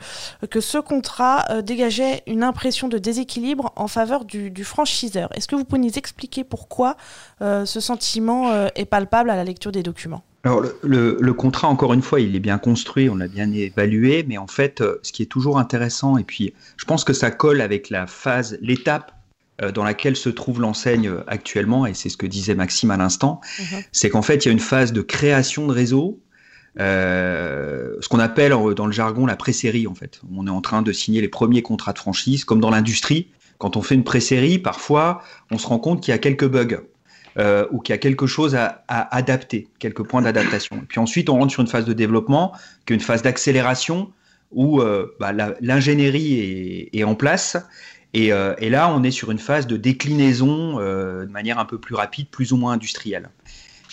que 0.50 0.60
ce 0.60 0.78
contrat 0.78 1.46
euh, 1.50 1.62
dégageait 1.62 2.22
une 2.28 2.44
impression 2.44 2.90
de 2.90 2.98
déséquilibre 2.98 3.72
en 3.76 3.88
faveur 3.88 4.26
du, 4.26 4.52
franchiseur. 4.64 5.30
Est-ce 5.36 5.48
que 5.48 5.56
vous 5.56 5.66
pouvez 5.66 5.82
nous 5.82 5.98
expliquer 5.98 6.44
pourquoi 6.44 6.98
euh, 7.42 7.66
ce 7.66 7.80
sentiment 7.80 8.66
est 8.76 8.86
palpable 8.86 9.30
à 9.30 9.36
la 9.36 9.44
lecture 9.44 9.72
des 9.72 9.84
documents? 9.84 10.24
Alors 10.46 10.62
le, 10.84 11.32
contrat, 11.34 11.68
encore 11.68 11.94
une 11.94 12.04
fois, 12.04 12.22
il 12.22 12.36
est 12.36 12.40
bien 12.40 12.60
construit, 12.60 13.10
on 13.10 13.16
l'a 13.16 13.28
bien 13.28 13.52
évalué, 13.52 14.24
mais 14.28 14.38
en 14.38 14.46
fait, 14.46 14.84
ce 15.02 15.12
qui 15.12 15.24
est 15.24 15.26
toujours 15.26 15.58
intéressant, 15.58 16.18
et 16.18 16.24
puis 16.24 16.54
je 16.78 16.86
pense 16.86 17.04
que 17.04 17.14
ça 17.14 17.32
colle 17.32 17.62
avec 17.62 17.90
la 17.90 18.06
phase, 18.06 18.58
l'étape 18.62 19.12
euh, 19.62 19.72
dans 19.72 19.84
laquelle 19.84 20.16
se 20.16 20.30
trouve 20.30 20.62
l'enseigne 20.62 21.12
actuellement, 21.26 21.88
et 21.88 21.96
c'est 21.96 22.10
ce 22.10 22.18
que 22.18 22.28
disait 22.28 22.54
Maxime 22.54 22.92
à 22.92 22.98
l'instant, 22.98 23.42
mhm. 23.60 23.80
c'est 23.92 24.10
qu'en 24.12 24.22
fait, 24.22 24.46
il 24.46 24.48
y 24.48 24.50
a 24.50 24.52
une 24.52 24.60
phase 24.60 24.94
de 24.94 25.02
création 25.02 25.66
de 25.66 25.74
réseau, 25.74 26.22
euh, 26.80 27.96
ce 28.02 28.08
qu'on 28.08 28.20
appelle 28.20 28.52
dans 28.52 28.86
le 28.86 28.92
jargon 28.92 29.26
la 29.26 29.36
pré-série, 29.36 29.88
en 29.88 29.96
fait. 29.96 30.22
On 30.36 30.46
est 30.46 30.52
en 30.52 30.62
train 30.62 30.82
de 30.82 30.92
signer 30.92 31.22
les 31.22 31.30
premiers 31.30 31.62
contrats 31.62 31.94
de 31.94 32.00
franchise, 32.00 32.46
comme 32.46 32.60
dans 32.60 32.70
l'industrie. 32.70 33.32
Quand 33.58 33.78
on 33.78 33.82
fait 33.82 33.96
une 33.96 34.04
pré-série, 34.04 34.60
parfois, 34.60 35.24
on 35.52 35.58
se 35.58 35.68
rend 35.68 35.80
compte 35.80 36.04
qu'il 36.04 36.12
y 36.12 36.16
a 36.16 36.18
quelques 36.18 36.48
bugs. 36.48 36.82
Euh, 37.38 37.68
ou 37.72 37.80
qu'il 37.80 37.92
y 37.92 37.96
a 37.96 37.98
quelque 37.98 38.28
chose 38.28 38.56
à, 38.56 38.86
adapter, 38.88 39.68
quelques 39.80 40.04
points 40.04 40.22
d'adaptation. 40.22 40.78
Et 40.78 40.86
puis 40.88 41.00
ensuite, 41.00 41.30
on 41.30 41.38
rentre 41.38 41.52
sur 41.52 41.62
une 41.62 41.68
phase 41.68 41.84
de 41.84 41.92
développement, 41.92 42.54
qui 42.86 42.94
est 42.94 42.96
une 42.96 43.02
phase 43.02 43.24
d'accélération, 43.24 44.10
où 44.52 44.82
bah, 45.20 45.34
l'ingénierie 45.60 46.90
est, 46.94 47.04
en 47.04 47.14
place 47.14 47.58
euh, 48.16 48.56
et, 48.60 48.70
là, 48.70 48.94
on 48.94 49.04
est 49.04 49.12
sur 49.12 49.32
une 49.32 49.40
phase 49.40 49.68
de 49.68 49.78
déclinaison 49.78 50.80
euh, 50.80 51.26
de 51.26 51.32
manière 51.32 51.60
un 51.60 51.66
peu 51.66 51.78
plus 51.78 51.96
rapide, 51.96 52.28
plus 52.30 52.54
ou 52.54 52.58
moins 52.58 52.74
industrielle. 52.74 53.30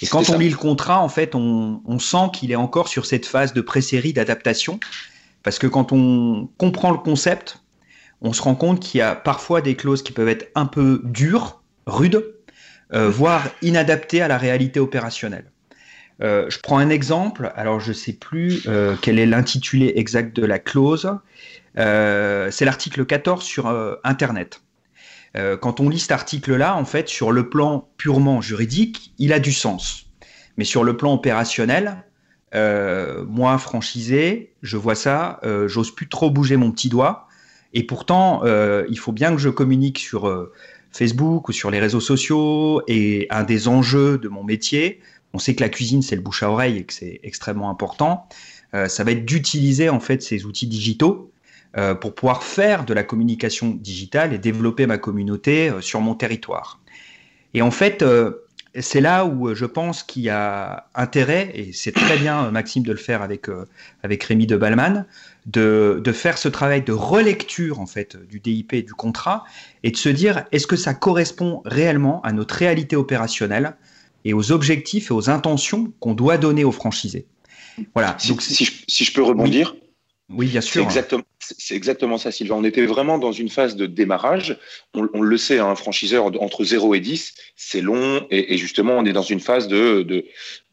Et 0.00 0.06
quand 0.06 0.30
on 0.30 0.38
lit 0.38 0.50
le 0.50 0.56
contrat, 0.56 1.00
en 1.00 1.08
fait, 1.08 1.34
on, 1.34 1.98
sent 1.98 2.30
qu'il 2.32 2.50
est 2.50 2.56
encore 2.56 2.88
sur 2.88 3.06
cette 3.06 3.26
phase 3.26 3.52
de 3.52 3.60
pré-série 3.60 4.12
d'adaptation, 4.12 4.80
parce 5.42 5.58
que 5.58 5.66
quand 5.66 5.92
on 5.92 6.48
comprend 6.58 6.90
le 6.90 6.98
concept, 6.98 7.62
on 8.20 8.32
se 8.32 8.42
rend 8.42 8.54
compte 8.54 8.80
qu'il 8.80 8.98
y 8.98 9.02
a 9.02 9.14
parfois 9.14 9.60
des 9.60 9.76
clauses 9.76 10.02
qui 10.02 10.12
peuvent 10.12 10.28
être 10.28 10.50
un 10.54 10.66
peu 10.66 11.02
dures, 11.04 11.62
rudes, 11.86 12.24
euh, 12.94 13.08
voire 13.08 13.48
inadaptées 13.62 14.22
à 14.22 14.28
la 14.28 14.38
réalité 14.38 14.80
opérationnelle. 14.80 15.50
je 16.20 16.58
prends 16.60 16.78
un 16.78 16.88
exemple, 16.88 17.52
alors 17.56 17.80
je 17.80 17.88
ne 17.88 17.94
sais 17.94 18.12
plus 18.12 18.66
quel 19.02 19.18
est 19.18 19.26
l'intitulé 19.26 19.92
exact 19.96 20.36
de 20.36 20.46
la 20.46 20.58
clause, 20.58 21.10
euh, 21.78 22.50
c'est 22.50 22.64
l'article 22.64 23.04
14 23.04 23.42
sur 23.42 23.68
euh, 23.68 23.94
Internet. 24.04 24.62
Euh, 25.36 25.56
quand 25.56 25.80
on 25.80 25.88
lit 25.88 25.98
cet 25.98 26.12
article-là, 26.12 26.76
en 26.76 26.84
fait, 26.84 27.08
sur 27.08 27.32
le 27.32 27.48
plan 27.48 27.88
purement 27.96 28.40
juridique, 28.40 29.14
il 29.18 29.32
a 29.32 29.38
du 29.38 29.52
sens. 29.52 30.06
Mais 30.58 30.64
sur 30.64 30.84
le 30.84 30.96
plan 30.96 31.14
opérationnel, 31.14 32.04
moi, 32.54 33.56
franchisé, 33.56 34.52
je 34.60 34.76
vois 34.76 34.94
ça, 34.94 35.40
j'ose 35.68 35.94
plus 35.94 36.06
trop 36.06 36.30
bouger 36.30 36.58
mon 36.58 36.70
petit 36.70 36.90
doigt. 36.90 37.26
Et 37.72 37.82
pourtant, 37.86 38.42
il 38.44 38.98
faut 38.98 39.12
bien 39.12 39.30
que 39.30 39.38
je 39.38 39.48
communique 39.48 39.98
sur 39.98 40.50
Facebook 40.92 41.48
ou 41.48 41.52
sur 41.52 41.70
les 41.70 41.80
réseaux 41.80 42.00
sociaux. 42.00 42.82
Et 42.88 43.26
un 43.30 43.44
des 43.44 43.68
enjeux 43.68 44.18
de 44.18 44.28
mon 44.28 44.44
métier, 44.44 45.00
on 45.32 45.38
sait 45.38 45.54
que 45.54 45.62
la 45.62 45.68
cuisine, 45.68 46.02
c'est 46.02 46.16
le 46.16 46.22
bouche 46.22 46.42
à 46.42 46.50
oreille 46.50 46.78
et 46.78 46.84
que 46.84 46.92
c'est 46.92 47.20
extrêmement 47.22 47.70
important. 47.70 48.28
ça 48.86 49.04
va 49.04 49.12
être 49.12 49.24
d'utiliser 49.24 49.88
en 49.88 50.00
fait 50.00 50.22
ces 50.22 50.44
outils 50.46 50.66
digitaux 50.66 51.32
euh, 51.78 51.94
pour 51.94 52.14
pouvoir 52.14 52.42
faire 52.42 52.84
de 52.84 52.92
la 52.92 53.02
communication 53.02 53.70
digitale 53.70 54.34
et 54.34 54.38
développer 54.38 54.84
ma 54.84 54.98
communauté 54.98 55.70
euh, 55.70 55.80
sur 55.80 56.02
mon 56.02 56.14
territoire. 56.14 56.80
Et 57.54 57.62
en 57.62 57.70
fait, 57.70 58.02
euh, 58.02 58.44
c'est 58.78 59.00
là 59.00 59.24
où 59.24 59.54
je 59.54 59.64
pense 59.64 60.02
qu'il 60.02 60.20
y 60.20 60.28
a 60.28 60.88
intérêt, 60.94 61.50
et 61.54 61.72
c'est 61.72 61.92
très 61.92 62.18
bien, 62.18 62.50
Maxime, 62.50 62.82
de 62.82 62.92
le 62.92 62.98
faire 62.98 63.22
avec, 63.22 63.46
avec 64.02 64.22
Rémi 64.24 64.46
de 64.46 64.56
Balman, 64.56 65.06
de, 65.46 66.00
de, 66.02 66.12
faire 66.12 66.38
ce 66.38 66.48
travail 66.48 66.82
de 66.82 66.92
relecture 66.92 67.80
en 67.80 67.86
fait 67.86 68.16
du 68.28 68.40
DIP 68.40 68.74
et 68.74 68.82
du 68.82 68.94
contrat, 68.94 69.44
et 69.82 69.90
de 69.90 69.96
se 69.96 70.08
dire 70.08 70.44
est-ce 70.52 70.66
que 70.66 70.76
ça 70.76 70.94
correspond 70.94 71.62
réellement 71.64 72.20
à 72.22 72.32
notre 72.32 72.54
réalité 72.54 72.96
opérationnelle 72.96 73.76
et 74.24 74.34
aux 74.34 74.52
objectifs 74.52 75.10
et 75.10 75.14
aux 75.14 75.30
intentions 75.30 75.92
qu'on 76.00 76.14
doit 76.14 76.38
donner 76.38 76.64
aux 76.64 76.72
franchisés? 76.72 77.26
Voilà. 77.94 78.16
Si, 78.18 78.28
Donc, 78.28 78.42
si, 78.42 78.64
je, 78.64 79.12
peux 79.12 79.22
rebondir. 79.22 79.74
Oui, 80.28 80.46
bien 80.46 80.60
sûr. 80.60 80.82
Exactement, 80.82 81.24
c'est 81.58 81.74
exactement 81.74 82.18
ça, 82.18 82.30
Sylvain. 82.30 82.56
On 82.56 82.64
était 82.64 82.86
vraiment 82.86 83.18
dans 83.18 83.32
une 83.32 83.48
phase 83.48 83.76
de 83.76 83.86
démarrage. 83.86 84.58
On, 84.94 85.20
le 85.20 85.36
sait, 85.36 85.58
un 85.58 85.74
franchiseur 85.74 86.26
entre 86.40 86.64
0 86.64 86.94
et 86.94 87.00
10, 87.00 87.34
c'est 87.56 87.80
long. 87.80 88.26
Et, 88.30 88.56
justement, 88.56 88.94
on 88.94 89.04
est 89.04 89.12
dans 89.12 89.22
une 89.22 89.40
phase 89.40 89.68
de, 89.68 90.02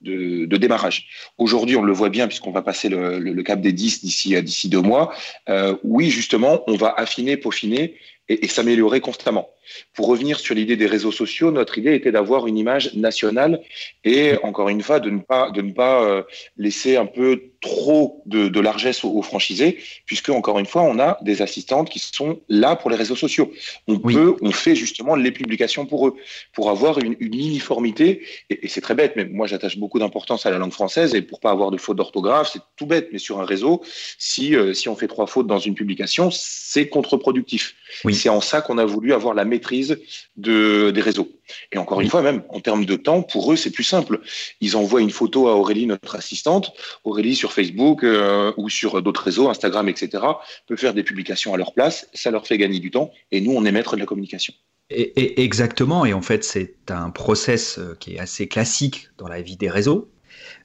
de, 0.01 0.57
démarrage. 0.57 1.07
Aujourd'hui, 1.37 1.75
on 1.75 1.83
le 1.83 1.93
voit 1.93 2.09
bien, 2.09 2.27
puisqu'on 2.27 2.51
va 2.51 2.61
passer 2.61 2.89
le, 2.89 3.43
cap 3.43 3.61
des 3.61 3.73
10 3.73 4.03
d'ici 4.03 4.41
d'ici 4.41 4.69
deux 4.69 4.81
mois. 4.81 5.13
Euh, 5.49 5.75
oui, 5.83 6.09
justement, 6.09 6.63
on 6.67 6.75
va 6.75 6.93
affiner, 6.95 7.37
peaufiner 7.37 7.95
et, 8.29 8.47
s'améliorer 8.47 9.01
constamment. 9.01 9.49
Pour 9.93 10.07
revenir 10.07 10.39
sur 10.39 10.55
l'idée 10.55 10.75
des 10.75 10.85
réseaux 10.85 11.11
sociaux, 11.11 11.51
notre 11.51 11.77
idée 11.77 11.93
était 11.93 12.11
d'avoir 12.11 12.47
une 12.47 12.57
image 12.57 12.93
nationale 12.95 13.61
et 14.03 14.33
encore 14.43 14.69
une 14.69 14.81
fois 14.81 14.99
de 14.99 15.09
ne 15.09 15.19
pas 15.19 15.51
de 15.51 15.61
ne 15.61 15.73
pas 15.73 16.03
euh, 16.03 16.23
laisser 16.57 16.95
un 16.95 17.05
peu 17.05 17.51
trop 17.61 18.23
de, 18.25 18.59
largesse 18.59 19.03
aux, 19.03 19.21
franchisés, 19.21 19.79
puisque 20.05 20.29
encore 20.29 20.59
une 20.59 20.65
fois, 20.69 20.83
on 20.83 20.99
a 20.99 21.17
des 21.21 21.41
assistantes 21.41 21.89
qui 21.89 21.99
sont 21.99 22.39
là 22.47 22.75
pour 22.75 22.89
les 22.89 22.95
réseaux 22.95 23.15
sociaux. 23.15 23.51
On 23.87 23.99
peut, 23.99 24.35
on 24.41 24.51
fait 24.51 24.75
justement 24.75 25.15
les 25.15 25.31
publications 25.31 25.85
pour 25.85 26.07
eux, 26.07 26.15
pour 26.53 26.69
avoir 26.69 26.99
une, 26.99 27.15
uniformité. 27.19 28.21
Et, 28.49 28.67
c'est 28.67 28.81
très 28.81 28.95
bête, 28.95 29.13
mais 29.15 29.25
moi 29.25 29.47
j'attache 29.47 29.77
beaucoup 29.77 29.99
d'importance 29.99 30.45
à 30.45 30.51
la 30.51 30.57
langue 30.57 30.71
française 30.71 31.15
et 31.15 31.21
pour 31.21 31.39
pas 31.39 31.51
avoir 31.51 31.71
de 31.71 31.77
fautes 31.77 31.97
d'orthographe, 31.97 32.49
c'est 32.53 32.61
tout 32.75 32.85
bête. 32.85 33.09
Mais 33.11 33.19
sur 33.19 33.39
un 33.39 33.45
réseau, 33.45 33.81
si 34.17 34.55
euh, 34.55 34.73
si 34.73 34.87
on 34.89 34.95
fait 34.95 35.07
trois 35.07 35.27
fautes 35.27 35.47
dans 35.47 35.59
une 35.59 35.75
publication, 35.75 36.29
c'est 36.31 36.87
contre-productif. 36.87 37.75
Oui. 38.05 38.13
C'est 38.13 38.29
en 38.29 38.41
ça 38.41 38.61
qu'on 38.61 38.77
a 38.77 38.85
voulu 38.85 39.13
avoir 39.13 39.33
la 39.33 39.45
maîtrise 39.45 39.99
de, 40.37 40.91
des 40.91 41.01
réseaux. 41.01 41.29
Et 41.71 41.77
encore 41.77 42.01
une 42.01 42.09
fois, 42.09 42.21
même 42.21 42.43
en 42.49 42.59
termes 42.59 42.85
de 42.85 42.95
temps, 42.95 43.21
pour 43.21 43.51
eux, 43.51 43.55
c'est 43.55 43.71
plus 43.71 43.83
simple. 43.83 44.21
Ils 44.61 44.75
envoient 44.75 45.01
une 45.01 45.11
photo 45.11 45.47
à 45.47 45.55
Aurélie, 45.55 45.85
notre 45.85 46.15
assistante. 46.15 46.73
Aurélie, 47.03 47.35
sur 47.35 47.53
Facebook 47.53 48.03
euh, 48.03 48.53
ou 48.57 48.69
sur 48.69 49.01
d'autres 49.01 49.23
réseaux, 49.23 49.49
Instagram, 49.49 49.89
etc., 49.89 50.23
peut 50.67 50.75
faire 50.75 50.93
des 50.93 51.03
publications 51.03 51.53
à 51.53 51.57
leur 51.57 51.73
place. 51.73 52.07
Ça 52.13 52.31
leur 52.31 52.47
fait 52.47 52.57
gagner 52.57 52.79
du 52.79 52.91
temps. 52.91 53.11
Et 53.31 53.41
nous, 53.41 53.51
on 53.51 53.65
est 53.65 53.71
maître 53.71 53.95
de 53.95 53.99
la 53.99 54.05
communication. 54.05 54.53
Et, 54.89 55.43
exactement. 55.43 56.05
Et 56.05 56.13
en 56.13 56.21
fait, 56.21 56.43
c'est 56.43 56.75
un 56.89 57.11
process 57.11 57.77
euh, 57.77 57.95
qui 57.99 58.15
est 58.15 58.19
assez 58.19 58.47
classique 58.47 59.09
dans 59.17 59.27
la 59.27 59.41
vie 59.41 59.57
des 59.57 59.69
réseaux. 59.69 60.09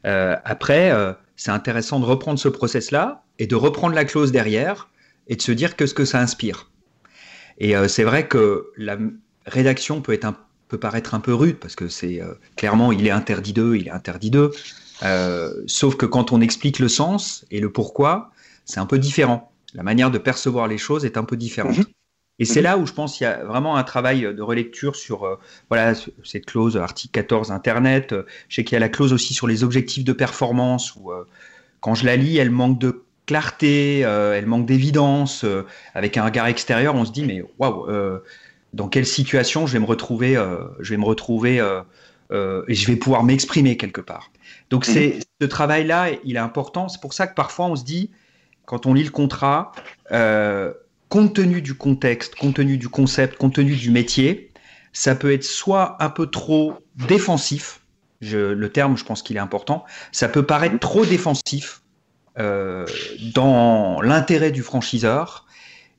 Euh, 0.07 0.37
après, 0.45 0.93
c'est 1.37 1.51
intéressant 1.51 1.99
de 1.99 2.05
reprendre 2.05 2.39
ce 2.39 2.49
process-là 2.49 3.25
et 3.39 3.47
de 3.47 3.57
reprendre 3.57 3.95
la 3.95 4.05
clause 4.05 4.33
derrière 4.33 4.89
et 5.27 5.37
de 5.37 5.43
se 5.43 5.53
dire 5.53 5.77
que 5.77 5.87
ce 5.87 5.95
que 5.95 6.05
ça 6.05 6.21
inspire. 6.21 6.71
Et 7.59 7.75
c'est 7.89 8.05
vrai 8.05 8.29
que 8.29 8.71
la 8.77 8.99
rédaction 9.47 10.01
peut 10.01 10.13
être 10.13 10.25
un 10.25 10.37
peut 10.69 10.79
paraître 10.79 11.15
un 11.15 11.21
peu 11.21 11.35
rude 11.35 11.57
parce 11.57 11.77
que 11.77 11.89
c'est 11.89 12.21
euh, 12.21 12.35
clairement 12.57 12.93
il 12.93 13.07
est 13.07 13.11
interdit 13.11 13.53
d'eux, 13.53 13.77
il 13.77 13.89
est 13.89 13.93
interdit 13.93 14.31
d'eux. 14.31 14.53
Euh, 15.03 15.53
sauf 15.67 15.97
que 15.97 16.07
quand 16.07 16.33
on 16.33 16.41
explique 16.41 16.79
le 16.79 16.89
sens 16.89 17.45
et 17.51 17.61
le 17.61 17.71
pourquoi, 17.71 18.31
c'est 18.65 18.81
un 18.81 18.87
peu 18.87 18.99
différent. 18.99 19.53
La 19.75 19.83
manière 19.83 20.11
de 20.11 20.19
percevoir 20.19 20.69
les 20.69 20.79
choses 20.79 21.05
est 21.05 21.17
un 21.17 21.25
peu 21.25 21.37
différente. 21.37 21.79
Mhm. 21.79 21.85
Et 22.41 22.45
c'est 22.45 22.61
mhm. 22.61 22.65
là 22.65 22.79
où 22.79 22.87
je 22.87 22.93
pense 22.93 23.17
qu'il 23.17 23.25
y 23.25 23.29
a 23.29 23.45
vraiment 23.45 23.77
un 23.77 23.85
travail 23.85 24.23
de 24.23 24.43
relecture 24.43 24.97
sur 24.97 25.25
euh, 25.25 25.37
voilà 25.69 25.95
cette 26.25 26.47
clause 26.47 26.77
article 26.77 27.13
14 27.13 27.53
Internet. 27.53 28.15
Je 28.49 28.55
sais 28.57 28.65
qu'il 28.65 28.75
y 28.75 28.77
a 28.77 28.81
la 28.81 28.89
clause 28.89 29.13
aussi 29.13 29.35
sur 29.35 29.47
les 29.47 29.65
objectifs 29.65 30.05
de 30.05 30.13
performance 30.13 30.95
où 30.97 31.11
quand 31.81 31.95
je 31.95 32.07
la 32.07 32.17
lis, 32.17 32.39
elle 32.39 32.51
manque 32.51 32.79
de 32.79 33.03
clarté, 33.27 34.01
elle 34.01 34.47
manque 34.47 34.67
d'évidence. 34.67 35.45
avec 35.95 36.17
un 36.17 36.25
regard 36.25 36.47
extérieur, 36.47 36.95
on 36.95 37.05
se 37.05 37.13
dit 37.13 37.25
mais 37.25 37.45
waouh 37.59 37.87
dans 38.75 38.89
quelle 38.89 39.07
situation 39.07 39.67
je 39.67 39.75
vais 39.75 39.79
me 39.79 39.87
retrouver, 39.87 40.37
euh, 40.37 40.65
je 40.81 40.91
vais 40.91 40.97
me 40.97 41.05
retrouver 41.05 41.61
euh, 41.61 41.83
euh, 42.33 42.65
et 42.67 42.75
je 42.75 42.87
vais 42.87 42.97
pouvoir 42.97 43.23
m'exprimer 43.23 43.77
quelque 43.77 44.01
part. 44.01 44.33
Donc 44.71 44.85
c'est 44.85 45.15
mhm. 45.15 45.21
ce 45.43 45.47
travail-là, 45.47 46.09
il 46.25 46.37
est 46.37 46.41
important. 46.41 46.89
C'est 46.89 47.01
pour 47.01 47.15
ça 47.15 47.27
que 47.27 47.35
parfois 47.35 47.67
on 47.67 47.77
se 47.77 47.85
dit, 47.85 48.11
quand 48.67 48.87
on 48.87 48.95
lit 48.95 49.05
le 49.05 49.11
contrat, 49.11 49.73
compte 51.09 51.35
tenu 51.35 51.63
du 51.63 51.75
contexte, 51.75 52.35
compte 52.35 52.57
tenu 52.57 52.77
du 52.77 52.89
concept, 52.89 53.37
compte 53.37 53.55
tenu 53.55 53.77
du 53.77 53.91
métier, 53.91 54.51
ça 54.93 55.15
peut 55.15 55.33
être 55.33 55.45
soit 55.45 55.97
un 56.03 56.11
peu 56.11 56.27
trop 56.27 56.79
défensif. 57.07 57.81
le 58.21 58.67
terme, 58.69 58.97
je 58.97 59.05
pense 59.05 59.23
qu'il 59.23 59.37
est 59.37 59.41
important. 59.41 59.85
Ça 60.11 60.29
peut 60.29 60.45
paraître 60.45 60.79
trop 60.81 61.05
défensif 61.05 61.83
dans 62.37 64.01
l'intérêt 64.03 64.51
du 64.51 64.63
franchiseur 64.63 65.47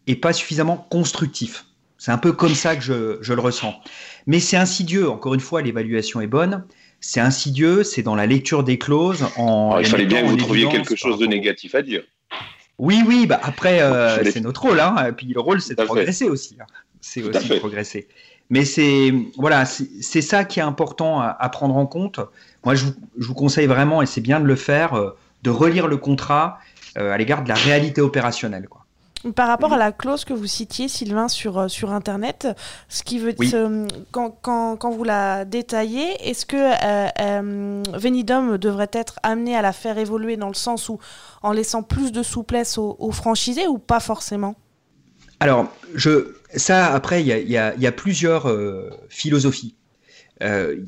et 0.08 0.16
pas 0.16 0.34
suffisamment 0.34 0.76
constructif. 0.90 1.66
C'est 1.98 2.12
un 2.12 2.18
peu 2.18 2.34
comme 2.34 2.56
ça 2.56 2.76
que 2.76 2.82
je, 2.82 3.34
le 3.34 3.42
ressens. 3.42 3.74
Mais 4.28 4.40
c'est 4.40 4.58
insidieux. 4.58 5.10
Encore 5.10 5.34
une 5.34 5.40
fois, 5.40 5.62
l'évaluation 5.62 6.22
est 6.22 6.28
bonne. 6.28 6.66
C'est 7.00 7.22
insidieux. 7.22 7.84
C'est 7.84 8.04
dans 8.04 8.16
la 8.16 8.26
lecture 8.26 8.64
des 8.64 8.78
clauses. 8.78 9.26
En 9.38 9.76
ah, 9.76 9.82
il 9.82 9.88
fallait 9.88 10.06
bien 10.06 10.24
que 10.24 10.28
vous 10.28 10.38
trouviez 10.38 10.68
quelque 10.70 10.96
chose 10.96 11.20
de 11.20 11.26
négatif 11.26 11.76
à 11.76 11.82
dire. 11.82 12.04
Oui, 12.78 13.02
oui. 13.08 13.26
Bah 13.28 13.40
après, 13.42 13.82
euh, 13.82 14.24
c'est 14.24 14.42
notre 14.42 14.64
rôle. 14.64 14.80
Hein. 14.80 15.08
Et 15.08 15.12
puis 15.14 15.28
le 15.28 15.40
rôle, 15.40 15.62
c'est 15.62 15.78
de 15.78 15.84
progresser 15.84 16.28
aussi. 16.28 16.58
Hein. 16.60 16.66
C'est 17.00 17.24
aussi 17.24 17.48
de 17.48 17.60
progresser. 17.60 18.08
Mais 18.50 18.66
c'est 18.66 19.14
voilà, 19.38 19.66
c'est 19.66 20.22
ça 20.22 20.44
qui 20.44 20.60
est 20.60 20.64
important 20.64 21.20
à, 21.20 21.50
prendre 21.50 21.76
en 21.76 21.88
compte. 21.88 22.20
Moi, 22.64 22.76
je 22.76 22.86
vous, 23.18 23.34
conseille 23.34 23.68
vraiment, 23.68 24.02
et 24.02 24.06
c'est 24.06 24.22
bien 24.22 24.40
de 24.40 24.46
le 24.46 24.56
faire, 24.56 24.94
euh, 24.94 25.18
de 25.44 25.50
relire 25.50 25.88
le 25.88 25.98
contrat 25.98 26.60
euh, 26.98 27.12
à 27.12 27.18
l'égard 27.18 27.44
de 27.44 27.50
la 27.50 27.56
réalité 27.56 28.02
opérationnelle. 28.02 28.68
Quoi. 28.68 28.85
Par 29.34 29.48
rapport 29.48 29.74
à 29.74 29.78
la 29.78 29.92
clause 29.92 30.24
que 30.24 30.34
vous 30.34 30.46
citiez, 30.46 30.88
Sylvain, 30.88 31.28
sur, 31.28 31.58
euh, 31.58 31.68
sur 31.68 31.92
Internet, 31.92 32.48
ce 32.90 33.02
qui 33.02 33.18
veut 33.18 33.34
dire, 33.34 33.70
quand, 34.12 34.38
quand, 34.42 34.78
quand, 34.78 34.92
vous 34.92 35.04
la 35.04 35.46
détaillez, 35.46 36.30
est-ce 36.30 36.46
que 36.46 36.58
euh, 36.58 37.84
Venidum 37.94 38.58
devrait 38.58 38.92
être 38.94 39.20
amené 39.24 39.56
à 39.56 39.64
la 39.64 39.74
faire 39.74 39.98
évoluer 39.98 40.38
dans 40.38 40.48
le 40.48 40.54
sens 40.54 40.90
où 40.90 41.00
en 41.42 41.52
laissant 41.52 41.82
plus 41.82 42.12
de 42.12 42.22
souplesse 42.22 42.78
aux, 42.78 43.12
franchisés 43.12 43.68
ou 43.68 43.80
pas 43.80 44.00
forcément? 44.00 44.56
Alors, 45.40 45.72
je, 45.96 46.36
ça, 46.56 46.94
après, 46.94 47.22
il 47.22 47.28
y 47.28 47.58
a, 47.58 47.76
y 47.76 47.88
a, 47.88 47.92
plusieurs 47.92 48.52
philosophies. 49.10 49.76
Il 50.42 50.86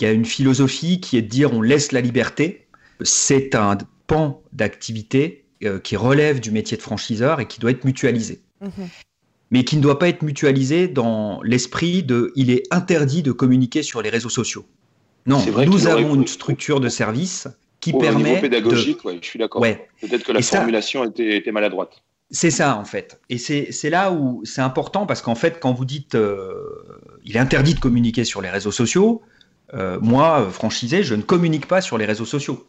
y 0.00 0.04
a 0.04 0.12
une 0.12 0.24
philosophie 0.24 1.00
qui 1.00 1.16
est 1.16 1.22
de 1.22 1.28
dire 1.28 1.52
on 1.52 1.62
laisse 1.62 1.92
la 1.92 2.00
liberté. 2.00 2.68
C'est 3.02 3.54
un 3.54 3.76
pan 4.06 4.42
d'activité 4.52 5.40
euh, 5.40 5.49
qui 5.82 5.96
relève 5.96 6.40
du 6.40 6.50
métier 6.50 6.76
de 6.76 6.82
franchiseur 6.82 7.40
et 7.40 7.46
qui 7.46 7.60
doit 7.60 7.70
être 7.70 7.84
mutualisé. 7.84 8.40
Mhm. 8.60 8.88
Mais 9.50 9.64
qui 9.64 9.76
ne 9.76 9.82
doit 9.82 9.98
pas 9.98 10.08
être 10.08 10.22
mutualisé 10.22 10.86
dans 10.86 11.42
l'esprit 11.42 12.02
de 12.02 12.32
il 12.36 12.50
est 12.50 12.62
interdit 12.70 13.22
de 13.22 13.32
communiquer 13.32 13.82
sur 13.82 14.00
les 14.00 14.08
réseaux 14.08 14.28
sociaux. 14.28 14.64
Non, 15.26 15.44
nous 15.66 15.86
avons 15.86 16.14
une 16.14 16.26
structure 16.26 16.80
de 16.80 16.88
service 16.88 17.48
qui 17.80 17.92
permet. 17.92 18.38
Au 18.38 18.40
pédagogique, 18.40 18.98
je 19.04 19.26
suis 19.26 19.38
d'accord. 19.38 19.62
Peut-être 19.62 20.24
que 20.24 20.32
la 20.32 20.42
formulation 20.42 21.04
était, 21.04 21.52
maladroite. 21.52 22.02
C'est 22.30 22.50
ça, 22.50 22.76
en 22.76 22.84
fait. 22.84 23.20
Et 23.28 23.38
c'est 23.38 23.90
là 23.90 24.12
où 24.12 24.42
c'est 24.44 24.60
important 24.60 25.06
parce 25.06 25.22
qu'en 25.22 25.34
fait, 25.34 25.58
quand 25.60 25.72
vous 25.72 25.84
dites 25.84 26.14
euh, 26.14 26.54
il 27.24 27.36
est 27.36 27.40
interdit 27.40 27.74
de 27.74 27.80
communiquer 27.80 28.24
sur 28.24 28.40
les 28.40 28.50
réseaux 28.50 28.70
sociaux, 28.70 29.22
euh, 29.74 29.98
moi, 30.00 30.48
franchisé, 30.50 31.02
je 31.02 31.14
ne 31.14 31.22
communique 31.22 31.66
pas 31.66 31.80
sur 31.80 31.98
les 31.98 32.06
réseaux 32.06 32.24
sociaux. 32.24 32.66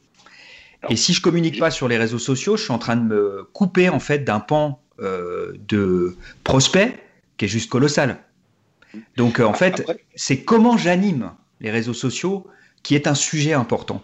Et 0.90 0.96
si 0.96 1.14
je 1.14 1.22
communique 1.22 1.60
pas 1.60 1.72
sur 1.72 1.88
les 1.88 1.98
réseaux 1.98 2.20
sociaux, 2.20 2.58
je 2.58 2.64
suis 2.64 2.72
en 2.72 2.80
train 2.80 2.96
de 2.96 3.04
me 3.04 3.44
couper 3.54 3.90
en 3.90 4.00
fait 4.00 4.20
d'un 4.20 4.40
pan 4.40 4.82
euh, 5.00 5.54
de 5.68 6.16
prospects 6.44 6.98
qui 7.38 7.46
est 7.46 7.48
juste 7.48 7.70
colossal. 7.70 8.20
Donc 9.16 9.40
euh, 9.40 9.46
en 9.46 9.54
fait, 9.54 9.86
c'est 10.16 10.44
comment 10.44 10.78
j'anime 10.78 11.32
les 11.60 11.72
réseaux 11.72 11.94
sociaux 11.94 12.48
qui 12.84 12.96
est 12.96 13.08
un 13.08 13.16
sujet 13.16 13.54
important. 13.54 14.04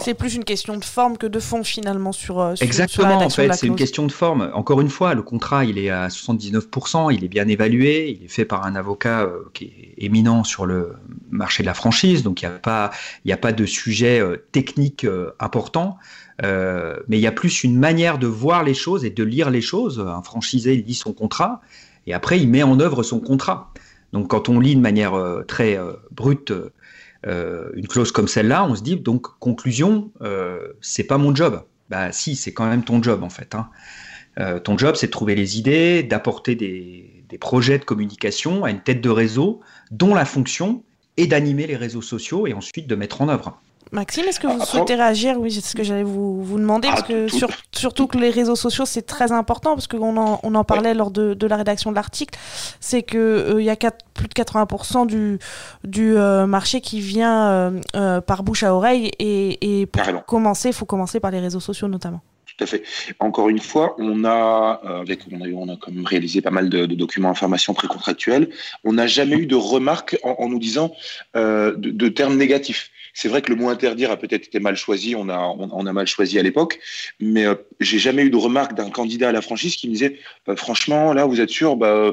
C'est 0.00 0.14
plus 0.14 0.34
une 0.34 0.44
question 0.44 0.76
de 0.76 0.84
forme 0.84 1.16
que 1.16 1.26
de 1.26 1.38
fond 1.38 1.62
finalement 1.62 2.12
sur, 2.12 2.40
euh, 2.40 2.56
sur 2.56 2.66
Exactement, 2.66 3.18
en 3.18 3.30
fait, 3.30 3.52
c'est 3.54 3.66
une 3.66 3.76
question 3.76 4.06
de 4.06 4.12
forme. 4.12 4.50
Encore 4.52 4.80
une 4.80 4.88
fois, 4.88 5.14
le 5.14 5.22
contrat, 5.22 5.64
il 5.64 5.78
est 5.78 5.90
à 5.90 6.08
79%, 6.08 7.14
il 7.14 7.24
est 7.24 7.28
bien 7.28 7.46
évalué, 7.46 8.10
il 8.10 8.24
est 8.24 8.28
fait 8.28 8.44
par 8.44 8.66
un 8.66 8.74
avocat 8.74 9.22
euh, 9.22 9.44
qui 9.54 9.64
est 9.64 10.04
éminent 10.04 10.42
sur 10.42 10.66
le 10.66 10.94
marché 11.30 11.62
de 11.62 11.66
la 11.66 11.74
franchise, 11.74 12.22
donc 12.24 12.42
il 12.42 12.48
n'y 12.48 12.54
a, 12.54 12.58
pas, 12.58 12.90
a 13.30 13.36
pas 13.36 13.52
de 13.52 13.64
sujet 13.64 14.20
euh, 14.20 14.36
technique 14.50 15.06
important, 15.38 15.98
mais 16.42 17.16
il 17.16 17.20
y 17.20 17.26
a 17.26 17.32
plus 17.32 17.64
une 17.64 17.78
manière 17.78 18.18
de 18.18 18.26
voir 18.26 18.64
les 18.64 18.74
choses 18.74 19.04
et 19.04 19.10
de 19.10 19.24
lire 19.24 19.50
les 19.50 19.60
choses. 19.62 20.00
Un 20.00 20.22
franchisé, 20.22 20.74
il 20.74 20.84
lit 20.84 20.94
son 20.94 21.12
contrat, 21.12 21.60
et 22.06 22.12
après, 22.12 22.40
il 22.40 22.48
met 22.48 22.62
en 22.62 22.78
œuvre 22.80 23.02
son 23.02 23.20
contrat. 23.20 23.72
Donc 24.12 24.28
quand 24.28 24.48
on 24.48 24.60
lit 24.60 24.76
de 24.76 24.80
manière 24.80 25.14
très 25.46 25.78
brute 26.12 26.50
euh, 26.50 26.72
une 27.24 27.88
clause 27.88 28.12
comme 28.12 28.28
celle-là, 28.28 28.66
on 28.68 28.74
se 28.74 28.82
dit 28.82 28.96
donc 28.96 29.26
conclusion, 29.38 30.10
euh, 30.22 30.72
c'est 30.80 31.04
pas 31.04 31.18
mon 31.18 31.34
job. 31.34 31.62
Bah 31.88 32.12
si, 32.12 32.36
c'est 32.36 32.52
quand 32.52 32.68
même 32.68 32.84
ton 32.84 33.02
job 33.02 33.22
en 33.22 33.30
fait. 33.30 33.54
Hein. 33.54 33.68
Euh, 34.38 34.58
ton 34.60 34.76
job, 34.76 34.96
c'est 34.96 35.06
de 35.06 35.12
trouver 35.12 35.34
les 35.34 35.58
idées, 35.58 36.02
d'apporter 36.02 36.54
des, 36.54 37.12
projets 37.40 37.78
de 37.78 37.84
communication 37.84 38.64
à 38.64 38.70
une 38.70 38.80
tête 38.80 39.02
de 39.02 39.10
réseau 39.10 39.60
dont 39.90 40.14
la 40.14 40.24
fonction 40.24 40.82
est 41.18 41.26
d'animer 41.26 41.66
les 41.66 41.76
réseaux 41.76 42.00
sociaux 42.00 42.46
et 42.46 42.54
ensuite 42.54 42.86
de 42.86 42.94
mettre 42.94 43.20
en 43.20 43.28
œuvre. 43.28 43.60
Maxime, 43.92 44.24
est-ce 44.24 44.40
que 44.40 44.48
vous 44.48 44.64
souhaitez 44.64 44.96
réagir? 44.96 45.38
Oui, 45.38 45.52
c'est 45.52 45.60
ce 45.60 45.76
que 45.76 45.84
j'allais 45.84 46.02
vous, 46.02 46.42
vous, 46.42 46.58
demander, 46.58 46.88
parce 46.88 47.02
ah, 47.04 47.08
que 47.08 47.28
surtout 47.72 48.08
que 48.08 48.18
les 48.18 48.30
réseaux 48.30 48.56
sociaux, 48.56 48.84
c'est 48.84 49.02
très 49.02 49.30
important, 49.30 49.74
parce 49.74 49.86
qu'on 49.86 50.16
en, 50.16 50.40
on 50.42 50.54
en 50.56 50.64
parlait 50.64 50.92
lors 50.92 51.12
de, 51.12 51.34
de, 51.34 51.46
la 51.46 51.56
rédaction 51.56 51.90
de 51.90 51.96
l'article, 51.96 52.36
c'est 52.80 53.04
qu'il 53.04 53.18
euh, 53.18 53.60
il 53.60 53.64
y 53.64 53.70
a 53.70 53.76
plus 53.76 54.28
de 54.28 54.34
80% 54.34 55.06
du, 55.06 55.38
du 55.84 56.16
euh, 56.16 56.46
marché 56.46 56.80
qui 56.80 57.00
vient 57.00 57.72
euh, 57.94 58.20
par 58.20 58.42
bouche 58.42 58.64
à 58.64 58.74
oreille, 58.74 59.12
et, 59.20 59.80
et 59.80 59.86
pour 59.86 60.24
commencer, 60.26 60.70
il 60.70 60.74
faut 60.74 60.86
commencer 60.86 61.20
par 61.20 61.30
les 61.30 61.40
réseaux 61.40 61.60
sociaux 61.60 61.86
notamment. 61.86 62.22
Tout 62.56 62.64
à 62.64 62.66
fait. 62.66 62.82
Encore 63.18 63.48
une 63.48 63.58
fois, 63.58 63.94
on 63.98 64.24
a, 64.24 64.80
avec, 65.00 65.20
on 65.30 65.40
a, 65.44 65.48
on 65.48 65.68
a 65.68 65.76
quand 65.76 65.92
même 65.92 66.06
réalisé 66.06 66.40
pas 66.40 66.50
mal 66.50 66.70
de, 66.70 66.86
de 66.86 66.94
documents 66.94 67.30
informations 67.30 67.74
précontractuels. 67.74 68.48
On 68.82 68.94
n'a 68.94 69.06
jamais 69.06 69.36
eu 69.36 69.46
de 69.46 69.56
remarques 69.56 70.18
en, 70.22 70.48
nous 70.48 70.58
disant 70.58 70.92
de, 71.34 71.74
de, 71.76 72.08
termes 72.08 72.36
négatifs. 72.36 72.90
C'est 73.16 73.28
vrai 73.28 73.40
que 73.40 73.50
le 73.50 73.56
mot 73.56 73.70
interdire 73.70 74.10
a 74.10 74.18
peut-être 74.18 74.46
été 74.46 74.60
mal 74.60 74.76
choisi, 74.76 75.14
on 75.16 75.30
a, 75.30 75.38
on, 75.38 75.86
a 75.86 75.92
mal 75.94 76.06
choisi 76.06 76.38
à 76.38 76.42
l'époque, 76.42 76.78
mais 77.18 77.46
euh, 77.46 77.54
j'ai 77.80 77.98
jamais 77.98 78.22
eu 78.22 78.28
de 78.28 78.36
remarque 78.36 78.74
d'un 78.74 78.90
candidat 78.90 79.30
à 79.30 79.32
la 79.32 79.40
franchise 79.40 79.76
qui 79.76 79.88
me 79.88 79.94
disait 79.94 80.18
bah, 80.46 80.54
franchement, 80.54 81.14
là, 81.14 81.24
vous 81.24 81.40
êtes 81.40 81.48
sûr 81.48 81.76
bah, 81.76 82.12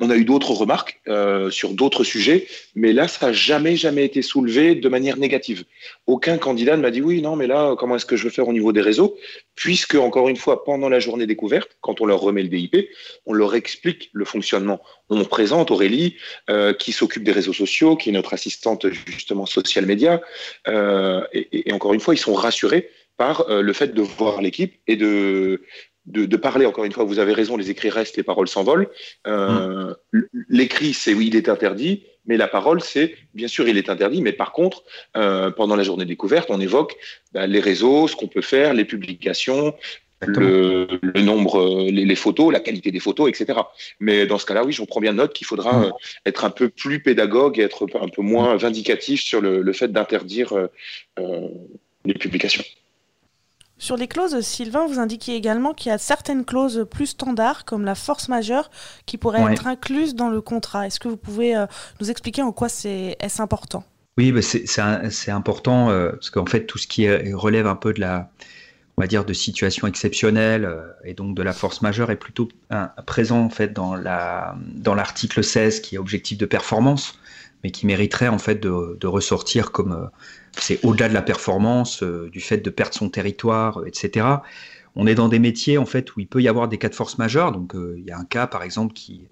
On 0.00 0.10
a 0.10 0.16
eu 0.16 0.26
d'autres 0.26 0.52
remarques 0.52 1.00
euh, 1.08 1.48
sur 1.48 1.70
d'autres 1.70 2.04
sujets, 2.04 2.46
mais 2.74 2.92
là, 2.92 3.08
ça 3.08 3.28
n'a 3.28 3.32
jamais, 3.32 3.74
jamais 3.74 4.04
été 4.04 4.20
soulevé 4.20 4.74
de 4.74 4.88
manière 4.90 5.16
négative. 5.16 5.64
Aucun 6.06 6.36
candidat 6.36 6.76
ne 6.76 6.82
m'a 6.82 6.90
dit 6.90 7.00
oui, 7.00 7.22
non, 7.22 7.36
mais 7.36 7.46
là, 7.46 7.74
comment 7.78 7.96
est-ce 7.96 8.04
que 8.04 8.16
je 8.16 8.24
veux 8.24 8.30
faire 8.30 8.46
au 8.46 8.52
niveau 8.52 8.74
des 8.74 8.82
réseaux? 8.82 9.16
Puisque, 9.74 9.96
encore 9.96 10.28
une 10.28 10.36
fois, 10.36 10.62
pendant 10.62 10.88
la 10.88 11.00
journée 11.00 11.26
découverte, 11.26 11.76
quand 11.80 12.00
on 12.00 12.06
leur 12.06 12.20
remet 12.20 12.44
le 12.44 12.48
DIP, 12.48 12.76
on 13.26 13.32
leur 13.32 13.56
explique 13.56 14.08
le 14.12 14.24
fonctionnement. 14.24 14.80
On 15.10 15.24
présente 15.24 15.72
Aurélie, 15.72 16.14
euh, 16.48 16.72
qui 16.72 16.92
s'occupe 16.92 17.24
des 17.24 17.32
réseaux 17.32 17.52
sociaux, 17.52 17.96
qui 17.96 18.10
est 18.10 18.12
notre 18.12 18.34
assistante 18.34 18.86
justement 18.88 19.46
social 19.46 19.84
média, 19.84 20.22
euh, 20.68 21.26
et, 21.32 21.72
encore 21.72 21.92
une 21.92 21.98
fois, 21.98 22.14
ils 22.14 22.18
sont 22.18 22.34
rassurés 22.34 22.88
par 23.16 23.50
euh, 23.50 23.62
le 23.62 23.72
fait 23.72 23.94
de 23.94 24.02
voir 24.02 24.40
l'équipe 24.40 24.80
et 24.86 24.94
de, 24.94 25.62
de, 26.06 26.36
parler. 26.36 26.66
Encore 26.66 26.84
une 26.84 26.92
fois, 26.92 27.04
vous 27.04 27.18
avez 27.18 27.32
raison, 27.32 27.56
les 27.56 27.70
écrits 27.70 27.90
restent, 27.90 28.16
les 28.16 28.22
paroles 28.22 28.48
s'envolent. 28.48 28.88
Euh. 29.26 29.94
L'écrit, 30.48 30.94
c'est 30.94 31.14
oui, 31.14 31.28
il 31.28 31.36
est 31.36 31.48
interdit, 31.48 32.04
mais 32.26 32.36
la 32.36 32.48
parole, 32.48 32.80
c'est 32.80 33.14
bien 33.34 33.48
sûr, 33.48 33.68
il 33.68 33.78
est 33.78 33.88
interdit, 33.88 34.22
mais 34.22 34.32
par 34.32 34.52
contre, 34.52 34.84
pendant 35.12 35.76
la 35.76 35.82
journée 35.82 36.04
découverte, 36.04 36.50
on 36.50 36.60
évoque 36.60 36.96
bah, 37.32 37.46
les 37.46 37.60
réseaux, 37.60 38.08
ce 38.08 38.16
qu'on 38.16 38.28
peut 38.28 38.42
faire, 38.42 38.74
les 38.74 38.84
publications, 38.84 39.74
le, 40.26 41.20
nombre, 41.20 41.88
les, 41.90 42.14
photos, 42.14 42.52
la 42.52 42.60
qualité 42.60 42.90
des 42.90 43.00
photos, 43.00 43.28
etc. 43.28 43.58
Mais 44.00 44.26
dans 44.26 44.38
ce 44.38 44.46
cas-là, 44.46 44.64
oui, 44.64 44.72
j'en 44.72 44.86
prends 44.86 45.00
bien 45.00 45.12
note 45.12 45.32
qu'il 45.32 45.46
faudra 45.46 45.84
euh, 45.84 45.90
être 46.26 46.44
un 46.44 46.50
peu 46.50 46.68
plus 46.68 47.02
pédagogue 47.02 47.58
et 47.58 47.62
être 47.62 47.86
un 48.00 48.08
peu 48.08 48.22
moins 48.22 48.56
vindicatif 48.56 49.22
sur 49.22 49.40
le, 49.40 49.72
fait 49.72 49.92
d'interdire 49.92 50.52
euh, 50.52 50.66
euh, 51.18 51.48
les 52.04 52.14
publications. 52.14 52.64
Sur 53.84 53.98
les 53.98 54.08
clauses, 54.08 54.40
Sylvain, 54.40 54.86
vous 54.86 54.98
indiquiez 54.98 55.36
également 55.36 55.74
qu'il 55.74 55.90
y 55.90 55.92
a 55.92 55.98
certaines 55.98 56.46
clauses 56.46 56.86
plus 56.90 57.08
standards, 57.08 57.66
comme 57.66 57.84
la 57.84 57.94
force 57.94 58.30
majeure, 58.30 58.70
qui 59.04 59.18
pourraient 59.18 59.52
être 59.52 59.66
incluses 59.66 60.14
dans 60.14 60.30
le 60.30 60.40
contrat. 60.40 60.86
Est-ce 60.86 60.98
que 60.98 61.08
vous 61.08 61.18
pouvez 61.18 61.54
nous 62.00 62.10
expliquer 62.10 62.40
en 62.40 62.50
quoi 62.50 62.70
c'est 62.70 63.18
est 63.20 63.40
important? 63.40 63.84
Oui, 64.16 64.32
bah, 64.32 64.40
c'est 64.40 65.30
important, 65.30 65.88
parce 65.88 66.30
qu'en 66.30 66.46
fait, 66.46 66.64
tout 66.64 66.78
ce 66.78 66.86
qui 66.86 67.06
relève 67.34 67.66
un 67.66 67.76
peu 67.76 67.92
de 67.92 68.00
la, 68.00 68.30
on 68.96 69.02
va 69.02 69.06
dire, 69.06 69.24
de 69.24 69.32
situations 69.32 69.86
exceptionnelles 69.86 70.64
euh, 70.64 70.82
et 71.04 71.14
donc 71.14 71.36
de 71.36 71.42
la 71.42 71.52
force 71.52 71.82
majeure 71.82 72.10
est 72.10 72.16
plutôt 72.16 72.48
présent 73.06 73.40
en 73.40 73.50
fait 73.50 73.72
dans 73.72 73.94
la 73.94 74.56
dans 74.74 74.94
l'article 74.94 75.42
16 75.42 75.80
qui 75.80 75.96
est 75.96 75.98
objectif 75.98 76.38
de 76.38 76.46
performance, 76.46 77.18
mais 77.64 77.70
qui 77.70 77.86
mériterait 77.86 78.28
en 78.28 78.38
fait 78.38 78.60
de, 78.60 79.06
ressortir 79.06 79.72
comme 79.72 79.92
euh, 79.92 80.06
c'est 80.52 80.78
au-delà 80.84 81.08
de 81.08 81.14
la 81.14 81.22
performance, 81.22 82.02
euh, 82.02 82.28
du 82.30 82.40
fait 82.40 82.58
de 82.58 82.70
perdre 82.70 82.94
son 82.94 83.08
territoire, 83.08 83.82
etc. 83.86 84.26
On 84.94 85.08
est 85.08 85.16
dans 85.16 85.28
des 85.28 85.40
métiers 85.40 85.78
en 85.78 85.86
fait 85.86 86.14
où 86.14 86.20
il 86.20 86.28
peut 86.28 86.40
y 86.40 86.46
avoir 86.46 86.68
des 86.68 86.78
cas 86.78 86.88
de 86.88 86.94
force 86.94 87.18
majeure. 87.18 87.50
Donc 87.50 87.74
il 87.74 88.04
y 88.04 88.12
a 88.12 88.18
un 88.18 88.24
cas 88.24 88.46
par 88.46 88.62
exemple 88.62 88.92
qui 88.92 89.22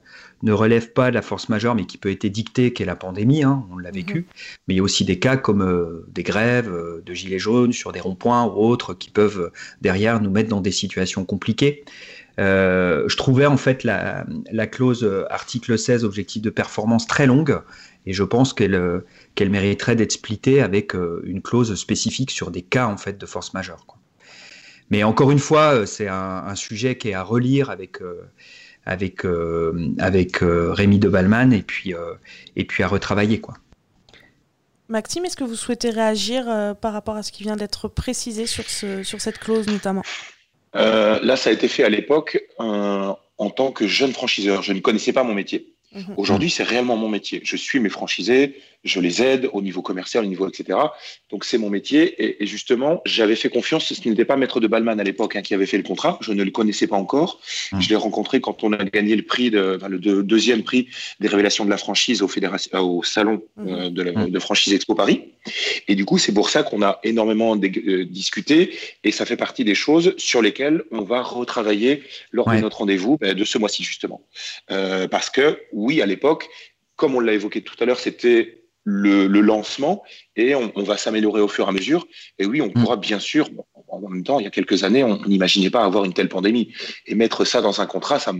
ne 0.42 0.52
relève 0.52 0.92
pas 0.92 1.10
de 1.10 1.14
la 1.14 1.22
force 1.22 1.48
majeure, 1.48 1.74
mais 1.74 1.86
qui 1.86 1.98
peut 1.98 2.10
être 2.10 2.26
dictée, 2.26 2.72
qui 2.72 2.82
est 2.82 2.86
la 2.86 2.96
pandémie, 2.96 3.44
hein, 3.44 3.64
on 3.72 3.78
l'a 3.78 3.90
mhm. 3.90 3.94
vécu. 3.94 4.26
Mais 4.66 4.74
il 4.74 4.76
y 4.78 4.80
a 4.80 4.82
aussi 4.82 5.04
des 5.04 5.18
cas 5.18 5.36
comme 5.36 5.62
euh, 5.62 6.06
des 6.08 6.22
grèves 6.22 6.72
euh, 6.72 7.02
de 7.04 7.14
gilets 7.14 7.38
jaunes 7.38 7.72
sur 7.72 7.92
des 7.92 8.00
ronds-points 8.00 8.44
ou 8.44 8.56
autres 8.56 8.94
qui 8.94 9.10
peuvent 9.10 9.40
euh, 9.40 9.52
derrière 9.80 10.20
nous 10.20 10.30
mettre 10.30 10.48
dans 10.48 10.60
des 10.60 10.72
situations 10.72 11.24
compliquées. 11.24 11.84
je 12.38 13.16
trouvais 13.16 13.46
en 13.46 13.56
fait 13.56 13.84
la, 13.84 14.24
clause 14.66 15.08
article 15.30 15.78
16 15.78 16.04
objectif 16.04 16.42
de 16.42 16.50
performance 16.50 17.06
très 17.06 17.26
longue 17.26 17.60
et 18.06 18.12
je 18.12 18.22
pense 18.22 18.52
qu'elle 18.52 19.02
qu'elle 19.34 19.50
mériterait 19.50 19.96
d'être 19.96 20.12
splittée 20.12 20.60
avec 20.60 20.94
une 20.94 21.42
clause 21.42 21.74
spécifique 21.74 22.30
sur 22.30 22.50
des 22.50 22.62
cas 22.62 22.86
en 22.86 22.96
fait 22.96 23.18
de 23.18 23.26
force 23.26 23.54
majeure. 23.54 23.86
Mais 24.90 25.04
encore 25.04 25.30
une 25.30 25.38
fois, 25.38 25.86
c'est 25.86 26.08
un, 26.08 26.44
un, 26.46 26.54
sujet 26.54 26.98
qui 26.98 27.10
est 27.10 27.14
à 27.14 27.22
relire 27.22 27.70
avec 27.70 28.00
avec, 28.86 29.24
euh, 29.24 29.92
avec 29.98 30.42
euh, 30.42 30.72
Rémi 30.72 30.98
de 30.98 31.08
Balman 31.08 31.52
et 31.52 31.62
puis, 31.62 31.94
euh, 31.94 32.14
et 32.56 32.64
puis 32.64 32.82
à 32.82 32.88
retravailler. 32.88 33.40
Quoi. 33.40 33.54
Maxime, 34.88 35.24
est-ce 35.24 35.36
que 35.36 35.44
vous 35.44 35.54
souhaitez 35.54 35.90
réagir 35.90 36.44
par 36.80 36.92
rapport 36.92 37.16
à 37.16 37.22
ce 37.22 37.32
qui 37.32 37.44
vient 37.44 37.56
d'être 37.56 37.88
précisé 37.88 38.46
sur, 38.46 38.68
ce, 38.68 39.02
sur 39.02 39.20
cette 39.20 39.38
clause 39.38 39.66
notamment? 39.66 40.02
Là, 40.74 41.36
ça 41.36 41.50
a 41.50 41.52
été 41.52 41.68
fait 41.68 41.84
à 41.84 41.88
l'époque 41.88 42.42
en 42.58 43.50
tant 43.54 43.72
que 43.72 43.86
jeune 43.86 44.12
franchiseur. 44.12 44.62
Je 44.62 44.72
ne 44.74 44.80
connaissais 44.80 45.12
pas 45.12 45.24
mon 45.24 45.34
métier. 45.34 45.72
Mhm. 45.94 46.14
Aujourd'hui, 46.16 46.50
c'est 46.50 46.62
réellement 46.62 46.96
mon 46.96 47.08
métier. 47.08 47.40
Je 47.44 47.56
suis 47.56 47.80
mes 47.80 47.88
franchisés, 47.88 48.60
je 48.84 49.00
les 49.00 49.22
aide 49.22 49.48
au 49.52 49.62
niveau 49.62 49.82
commercial, 49.82 50.24
au 50.24 50.26
niveau 50.26 50.48
etc. 50.48 50.78
Donc 51.30 51.44
c'est 51.44 51.58
mon 51.58 51.70
métier. 51.70 52.42
Et, 52.42 52.46
justement, 52.46 53.00
j'avais 53.04 53.36
fait 53.36 53.48
confiance. 53.48 53.92
Ce 53.92 54.08
n'était 54.08 54.24
pas 54.24 54.36
Maître 54.36 54.60
de 54.60 54.66
Balman 54.66 54.98
à 54.98 55.04
l'époque 55.04 55.36
hein, 55.36 55.42
qui 55.42 55.54
avait 55.54 55.66
fait 55.66 55.76
le 55.76 55.82
contrat. 55.82 56.18
Je 56.20 56.32
ne 56.32 56.42
le 56.42 56.50
connaissais 56.50 56.86
pas 56.86 56.96
encore. 56.96 57.40
Mhm. 57.72 57.80
Je 57.80 57.88
l'ai 57.88 57.96
rencontré 57.96 58.40
quand 58.40 58.64
on 58.64 58.72
a 58.72 58.84
gagné 58.84 59.16
le 59.16 59.22
prix, 59.22 59.50
de, 59.50 59.78
le 59.88 60.22
deuxième 60.22 60.62
prix 60.62 60.88
des 61.20 61.28
révélations 61.28 61.64
de 61.64 61.70
la 61.70 61.76
franchise 61.76 62.22
au, 62.22 62.28
fédération, 62.28 62.78
au 62.80 63.02
salon 63.02 63.42
mhm. 63.56 63.68
euh, 63.68 63.90
de, 63.90 64.02
la, 64.02 64.26
de, 64.26 64.38
franchise 64.38 64.72
Expo 64.72 64.94
Paris. 64.94 65.22
Et 65.88 65.94
du 65.94 66.04
coup, 66.04 66.18
c'est 66.18 66.34
pour 66.34 66.50
ça 66.50 66.62
qu'on 66.62 66.82
a 66.82 66.98
énormément 67.04 67.56
euh, 67.56 68.04
discuté. 68.04 68.76
Et 69.04 69.12
ça 69.12 69.26
fait 69.26 69.36
partie 69.36 69.64
des 69.64 69.74
choses 69.74 70.14
sur 70.16 70.42
lesquelles 70.42 70.82
on 70.90 71.02
va 71.02 71.22
retravailler 71.22 72.02
lors 72.32 72.50
de 72.50 72.58
notre 72.58 72.78
rendez-vous 72.78 73.16
ben, 73.18 73.34
de 73.34 73.44
ce 73.44 73.58
mois-ci 73.58 73.84
justement. 73.84 74.22
Euh, 74.70 75.08
parce 75.08 75.30
que 75.30 75.58
oui, 75.72 76.02
à 76.02 76.06
l'époque, 76.06 76.48
comme 76.96 77.14
on 77.14 77.20
l'a 77.20 77.32
évoqué 77.32 77.62
tout 77.62 77.76
à 77.80 77.84
l'heure, 77.84 77.98
c'était 77.98 78.61
le, 78.84 79.26
lancement 79.40 80.02
et 80.36 80.54
on, 80.54 80.70
va 80.76 80.96
s'améliorer 80.96 81.40
au 81.40 81.48
fur 81.48 81.66
et 81.66 81.68
à 81.68 81.72
mesure. 81.72 82.06
Et 82.38 82.46
oui, 82.46 82.60
on 82.60 82.68
mm. 82.68 82.72
pourra 82.72 82.96
bien 82.96 83.18
sûr, 83.18 83.48
en 83.88 84.00
même 84.08 84.24
temps, 84.24 84.40
il 84.40 84.44
y 84.44 84.46
a 84.46 84.50
quelques 84.50 84.84
années, 84.84 85.04
on 85.04 85.20
n'imaginait 85.26 85.70
pas 85.70 85.84
avoir 85.84 86.04
une 86.04 86.14
telle 86.14 86.28
pandémie. 86.28 86.72
Et 87.06 87.14
mettre 87.14 87.44
ça 87.44 87.60
dans 87.60 87.80
un 87.80 87.86
contrat, 87.86 88.18
ça, 88.18 88.32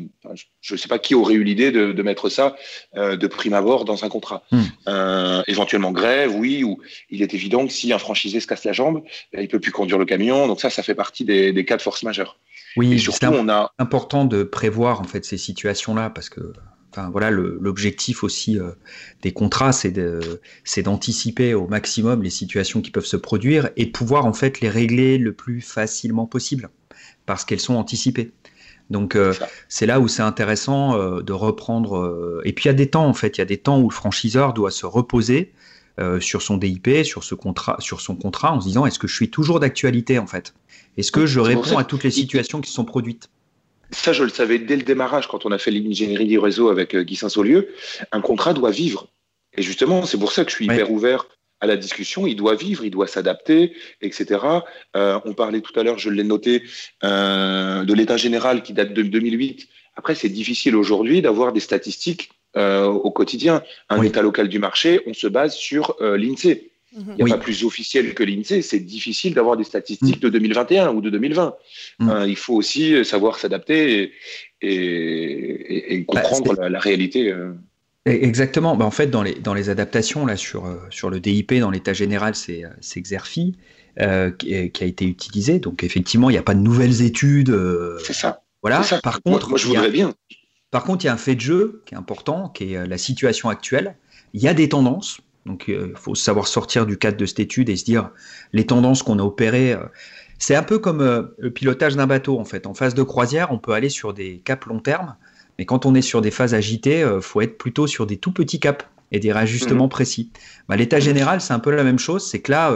je 0.60 0.74
ne 0.74 0.78
sais 0.78 0.88
pas 0.88 0.98
qui 0.98 1.14
aurait 1.14 1.34
eu 1.34 1.44
l'idée 1.44 1.70
de, 1.70 2.02
mettre 2.02 2.28
ça 2.28 2.56
euh, 2.96 3.16
de 3.16 3.26
prime 3.26 3.54
abord 3.54 3.84
dans 3.84 4.04
un 4.04 4.08
contrat. 4.08 4.42
Mm. 4.50 4.62
Euh, 4.88 5.42
éventuellement 5.46 5.92
grève, 5.92 6.34
oui, 6.34 6.64
ou 6.64 6.80
il 7.10 7.22
est 7.22 7.34
évident 7.34 7.66
que 7.66 7.72
si 7.72 7.92
un 7.92 7.98
franchisé 7.98 8.40
se 8.40 8.46
casse 8.46 8.64
la 8.64 8.72
jambe, 8.72 9.02
ben, 9.32 9.42
il 9.42 9.48
peut 9.48 9.60
plus 9.60 9.72
conduire 9.72 9.98
le 9.98 10.06
camion. 10.06 10.46
Donc 10.46 10.60
ça, 10.60 10.70
ça 10.70 10.82
fait 10.82 10.94
partie 10.94 11.24
des, 11.24 11.52
des 11.52 11.64
cas 11.64 11.76
de 11.76 11.82
force 11.82 12.02
majeure. 12.02 12.38
Oui, 12.76 12.98
c'est 12.98 13.26
on 13.26 13.48
a... 13.48 13.70
important 13.78 14.24
de 14.24 14.42
prévoir 14.42 15.00
en 15.00 15.04
fait 15.04 15.24
ces 15.24 15.36
situations-là 15.36 16.10
parce 16.10 16.30
que 16.30 16.52
Enfin, 16.94 17.08
voilà, 17.08 17.30
l'objectif 17.30 18.22
aussi 18.22 18.58
euh, 18.58 18.72
des 19.22 19.32
contrats, 19.32 19.72
c'est 19.72 20.82
d'anticiper 20.82 21.54
au 21.54 21.66
maximum 21.66 22.22
les 22.22 22.28
situations 22.28 22.82
qui 22.82 22.90
peuvent 22.90 23.06
se 23.06 23.16
produire 23.16 23.70
et 23.76 23.86
de 23.86 23.90
pouvoir 23.90 24.26
en 24.26 24.34
fait 24.34 24.60
les 24.60 24.68
régler 24.68 25.16
le 25.16 25.32
plus 25.32 25.62
facilement 25.62 26.26
possible 26.26 26.68
parce 27.24 27.46
qu'elles 27.46 27.60
sont 27.60 27.76
anticipées. 27.76 28.32
Donc 28.90 29.16
euh, 29.16 29.32
c'est 29.70 29.86
là 29.86 30.00
où 30.00 30.08
c'est 30.08 30.22
intéressant 30.22 30.98
euh, 30.98 31.22
de 31.22 31.32
reprendre. 31.32 32.42
et 32.44 32.52
puis 32.52 32.64
il 32.64 32.68
y 32.68 32.70
a 32.70 32.74
des 32.74 32.90
temps 32.90 33.06
en 33.06 33.14
fait, 33.14 33.38
il 33.38 33.40
y 33.40 33.42
a 33.42 33.46
des 33.46 33.56
temps 33.56 33.80
où 33.80 33.88
le 33.88 33.94
franchiseur 33.94 34.52
doit 34.52 34.70
se 34.70 34.84
reposer 34.84 35.52
sur 36.20 36.42
son 36.42 36.56
DIP, 36.56 37.04
sur 37.04 37.22
ce 37.22 37.34
contrat, 37.34 37.76
sur 37.78 38.00
son 38.00 38.16
contrat, 38.16 38.52
en 38.52 38.60
se 38.60 38.66
disant 38.66 38.84
est-ce 38.84 38.98
que 38.98 39.06
je 39.06 39.14
suis 39.14 39.30
toujours 39.30 39.60
d'actualité 39.60 40.18
en 40.18 40.26
fait? 40.26 40.52
Est-ce 40.98 41.12
que 41.12 41.24
je 41.24 41.40
réponds 41.40 41.78
à 41.78 41.84
toutes 41.84 42.04
les 42.04 42.10
situations 42.10 42.60
qui 42.60 42.70
sont 42.70 42.84
produites? 42.84 43.30
Ça, 43.92 44.12
je 44.12 44.24
le 44.24 44.30
savais 44.30 44.58
dès 44.58 44.76
le 44.76 44.82
démarrage 44.82 45.28
quand 45.28 45.46
on 45.46 45.52
a 45.52 45.58
fait 45.58 45.70
l'ingénierie 45.70 46.26
du 46.26 46.38
réseau 46.38 46.70
avec 46.70 46.94
euh, 46.94 47.02
Guy 47.02 47.16
Saint-Saulieu. 47.16 47.68
Un 48.10 48.20
contrat 48.20 48.54
doit 48.54 48.70
vivre. 48.70 49.08
Et 49.56 49.62
justement, 49.62 50.06
c'est 50.06 50.18
pour 50.18 50.32
ça 50.32 50.44
que 50.44 50.50
je 50.50 50.56
suis 50.56 50.64
hyper 50.64 50.90
ouvert 50.90 51.26
à 51.60 51.66
la 51.66 51.76
discussion. 51.76 52.26
Il 52.26 52.36
doit 52.36 52.54
vivre, 52.54 52.84
il 52.84 52.90
doit 52.90 53.06
s'adapter, 53.06 53.74
etc. 54.00 54.40
Euh, 54.96 55.20
on 55.26 55.34
parlait 55.34 55.60
tout 55.60 55.78
à 55.78 55.82
l'heure, 55.82 55.98
je 55.98 56.08
l'ai 56.08 56.24
noté, 56.24 56.62
euh, 57.04 57.84
de 57.84 57.94
l'état 57.94 58.16
général 58.16 58.62
qui 58.62 58.72
date 58.72 58.94
de 58.94 59.02
2008. 59.02 59.68
Après, 59.94 60.14
c'est 60.14 60.30
difficile 60.30 60.74
aujourd'hui 60.74 61.20
d'avoir 61.20 61.52
des 61.52 61.60
statistiques 61.60 62.30
au 62.54 63.10
quotidien. 63.10 63.62
Un 63.88 64.02
état 64.02 64.20
local 64.20 64.48
du 64.48 64.58
marché, 64.58 65.00
on 65.06 65.14
se 65.14 65.26
base 65.26 65.54
sur 65.54 65.96
l'INSEE. 66.00 66.71
Il 66.94 67.24
n'y 67.24 67.32
a 67.32 67.36
pas 67.36 67.42
plus 67.42 67.64
officiel 67.64 68.14
que 68.14 68.22
l'INSEE. 68.22 68.62
C'est 68.62 68.80
difficile 68.80 69.34
d'avoir 69.34 69.56
des 69.56 69.64
statistiques 69.64 70.20
de 70.20 70.28
2021 70.28 70.92
ou 70.92 71.00
de 71.00 71.10
2020. 71.10 71.54
Mhm. 72.00 72.10
Euh, 72.10 72.28
il 72.28 72.36
faut 72.36 72.54
aussi 72.54 73.04
savoir 73.04 73.38
s'adapter 73.38 74.12
et, 74.60 76.04
bah, 76.08 76.20
comprendre 76.20 76.68
la, 76.68 76.78
réalité. 76.78 77.32
Euh. 77.32 77.52
Exactement. 78.04 78.76
Bah, 78.76 78.84
en 78.84 78.90
fait, 78.90 79.06
dans 79.08 79.22
les, 79.22 79.34
dans 79.34 79.54
les 79.54 79.70
adaptations 79.70 80.26
là, 80.26 80.36
sur, 80.36 80.66
euh, 80.66 80.76
sur 80.90 81.08
le 81.08 81.20
DIP, 81.20 81.54
dans 81.54 81.70
l'état 81.70 81.94
général, 81.94 82.34
c'est 82.34 82.62
Xerfi 83.00 83.56
qui, 83.96 84.54
a 84.54 84.84
été 84.84 85.06
utilisé. 85.06 85.58
Donc, 85.60 85.84
effectivement, 85.84 86.28
il 86.28 86.34
n'y 86.34 86.38
a 86.38 86.42
pas 86.42 86.54
de 86.54 86.60
nouvelles 86.60 87.02
études. 87.02 87.56
c'est 88.04 88.12
ça. 88.12 88.42
Voilà. 88.60 88.82
Par 89.02 89.22
contre, 89.22 89.48
moi, 89.48 89.58
je 89.58 89.66
voudrais 89.66 89.90
bien. 89.90 90.14
Par 90.70 90.84
contre, 90.84 91.04
il 91.04 91.08
y 91.08 91.10
a 91.10 91.12
un 91.12 91.18
fait 91.18 91.34
de 91.34 91.40
jeu 91.40 91.82
qui 91.86 91.94
est 91.94 91.98
important, 91.98 92.48
qui 92.48 92.72
est 92.72 92.86
la 92.86 92.98
situation 92.98 93.48
actuelle. 93.48 93.96
Il 94.34 94.42
y 94.42 94.48
a 94.48 94.54
des 94.54 94.68
tendances. 94.68 95.20
Donc 95.46 95.64
il 95.68 95.74
euh, 95.74 95.92
faut 95.96 96.14
savoir 96.14 96.46
sortir 96.46 96.86
du 96.86 96.96
cadre 96.96 97.16
de 97.16 97.26
cette 97.26 97.40
étude 97.40 97.68
et 97.68 97.76
se 97.76 97.84
dire 97.84 98.10
les 98.52 98.66
tendances 98.66 99.02
qu'on 99.02 99.18
a 99.18 99.22
opérées. 99.22 99.72
Euh, 99.72 99.84
c'est 100.38 100.54
un 100.54 100.62
peu 100.62 100.78
comme 100.78 101.00
euh, 101.00 101.22
le 101.38 101.50
pilotage 101.50 101.96
d'un 101.96 102.06
bateau 102.06 102.38
en 102.38 102.44
fait. 102.44 102.66
En 102.66 102.74
phase 102.74 102.94
de 102.94 103.02
croisière, 103.02 103.50
on 103.50 103.58
peut 103.58 103.72
aller 103.72 103.88
sur 103.88 104.14
des 104.14 104.40
caps 104.44 104.66
long 104.66 104.80
terme, 104.80 105.16
mais 105.58 105.64
quand 105.64 105.86
on 105.86 105.94
est 105.94 106.02
sur 106.02 106.20
des 106.20 106.30
phases 106.30 106.54
agitées, 106.54 107.00
il 107.00 107.22
faut 107.22 107.40
être 107.40 107.58
plutôt 107.58 107.86
sur 107.86 108.06
des 108.06 108.16
tout 108.16 108.32
petits 108.32 108.60
caps 108.60 108.84
et 109.10 109.20
des 109.20 109.32
réajustements 109.32 109.84
mhm. 109.84 109.90
précis. 109.90 110.30
Bah, 110.68 110.76
L'état 110.76 111.00
général, 111.00 111.40
c'est 111.40 111.52
un 111.52 111.58
peu 111.58 111.70
la 111.70 111.84
même 111.84 111.98
chose. 111.98 112.26
C'est 112.26 112.40
que 112.40 112.50
là, 112.50 112.74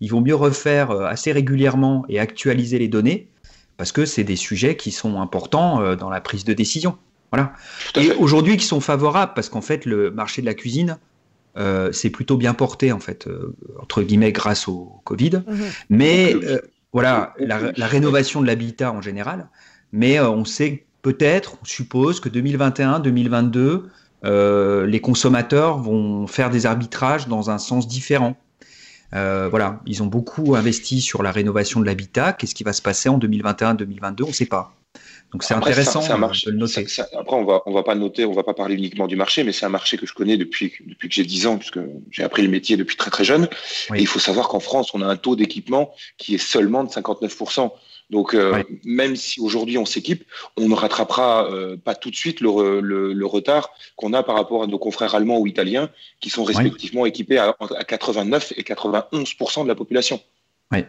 il 0.00 0.08
vaut 0.08 0.20
mieux 0.20 0.34
refaire 0.34 0.90
assez 0.90 1.30
régulièrement 1.30 2.06
et 2.08 2.18
actualiser 2.18 2.78
les 2.78 2.88
données 2.88 3.28
parce 3.76 3.92
que 3.92 4.06
c'est 4.06 4.24
des 4.24 4.36
sujets 4.36 4.76
qui 4.76 4.90
sont 4.90 5.20
importants 5.20 5.94
dans 5.96 6.08
la 6.08 6.22
prise 6.22 6.44
de 6.44 6.54
décision. 6.54 6.96
Voilà. 7.30 7.52
Et 7.96 8.12
aujourd'hui, 8.12 8.56
qui 8.56 8.64
sont 8.64 8.80
favorables 8.80 9.32
parce 9.34 9.50
qu'en 9.50 9.60
fait, 9.60 9.84
le 9.84 10.10
marché 10.10 10.40
de 10.40 10.46
la 10.46 10.54
cuisine 10.54 10.98
euh, 11.56 11.92
c'est 11.92 12.10
plutôt 12.10 12.36
bien 12.36 12.52
porté 12.52 12.90
en 12.90 12.98
fait 12.98 13.28
euh, 13.28 13.54
entre 13.80 14.02
guillemets 14.02 14.32
grâce 14.32 14.66
au 14.66 15.00
Covid. 15.04 15.42
Mhm. 15.46 15.64
Mais 15.88 16.34
euh, 16.34 16.58
voilà 16.92 17.34
la, 17.38 17.86
rénovation 17.86 18.42
de 18.42 18.46
l'habitat 18.46 18.92
en 18.92 19.00
général. 19.00 19.48
Mais 19.92 20.18
on 20.20 20.44
sait 20.44 20.86
peut-être, 21.02 21.58
on 21.62 21.64
suppose 21.64 22.18
que 22.18 22.28
2021-2022, 22.28 23.82
les 24.86 25.00
consommateurs 25.00 25.78
vont 25.78 26.26
faire 26.26 26.50
des 26.50 26.66
arbitrages 26.66 27.28
dans 27.28 27.50
un 27.50 27.58
sens 27.58 27.86
différent. 27.86 28.36
Voilà, 29.14 29.80
ils 29.86 30.02
ont 30.02 30.06
beaucoup 30.06 30.56
investi 30.56 31.00
sur 31.00 31.22
la 31.22 31.32
rénovation 31.32 31.80
de 31.80 31.86
l'habitat. 31.86 32.32
Qu'est-ce 32.32 32.54
qui 32.54 32.64
va 32.64 32.72
se 32.72 32.82
passer 32.82 33.08
en 33.08 33.18
2021-2022 33.18 34.24
On 34.24 34.28
ne 34.28 34.32
sait 34.32 34.46
pas. 34.46 34.74
Donc 35.34 35.42
c'est 35.42 35.54
intéressant 35.54 36.00
ça, 36.00 36.16
de 36.16 36.50
le 36.52 36.56
noter. 36.56 36.86
après, 37.18 37.36
on 37.36 37.44
va, 37.44 37.62
on 37.66 37.72
va 37.72 37.82
pas 37.82 37.96
noter, 37.96 38.24
on 38.24 38.32
va 38.32 38.44
pas 38.44 38.54
parler 38.54 38.76
uniquement 38.76 39.08
du 39.08 39.16
marché, 39.16 39.42
mais 39.42 39.50
c'est 39.50 39.66
un 39.66 39.70
marché 39.70 39.96
que 39.96 40.06
je 40.06 40.14
connais 40.14 40.36
depuis, 40.36 40.72
depuis 40.86 41.08
que 41.08 41.14
j'ai 41.16 41.24
10 41.24 41.48
ans, 41.48 41.58
puisque 41.58 41.80
j'ai 42.12 42.22
appris 42.22 42.42
le 42.42 42.48
métier 42.48 42.76
depuis 42.76 42.96
très 42.96 43.10
très 43.10 43.24
jeune. 43.24 43.48
Et 43.94 44.00
il 44.00 44.06
faut 44.06 44.20
savoir 44.20 44.46
qu'en 44.46 44.60
France, 44.60 44.94
on 44.94 45.02
a 45.02 45.06
un 45.06 45.16
taux 45.16 45.34
d'équipement 45.34 45.92
qui 46.18 46.36
est 46.36 46.38
seulement 46.38 46.84
de 46.84 46.88
59%. 46.88 47.72
Donc, 48.10 48.34
euh, 48.34 48.62
même 48.84 49.16
si 49.16 49.40
aujourd'hui 49.40 49.78
on 49.78 49.86
s'équipe, 49.86 50.24
on 50.56 50.68
ne 50.68 50.74
rattrapera 50.74 51.50
euh, 51.50 51.76
pas 51.76 51.94
tout 51.94 52.10
de 52.10 52.16
suite 52.16 52.40
le, 52.40 52.80
le, 52.80 53.26
retard 53.26 53.70
qu'on 53.96 54.12
a 54.12 54.22
par 54.22 54.36
rapport 54.36 54.62
à 54.62 54.66
nos 54.66 54.78
confrères 54.78 55.14
allemands 55.14 55.38
ou 55.38 55.46
italiens, 55.46 55.90
qui 56.20 56.30
sont 56.30 56.44
respectivement 56.44 57.06
équipés 57.06 57.38
à, 57.38 57.56
à 57.58 57.84
89 57.84 58.52
et 58.56 58.62
91 58.62 59.34
de 59.64 59.68
la 59.68 59.74
population. 59.74 60.20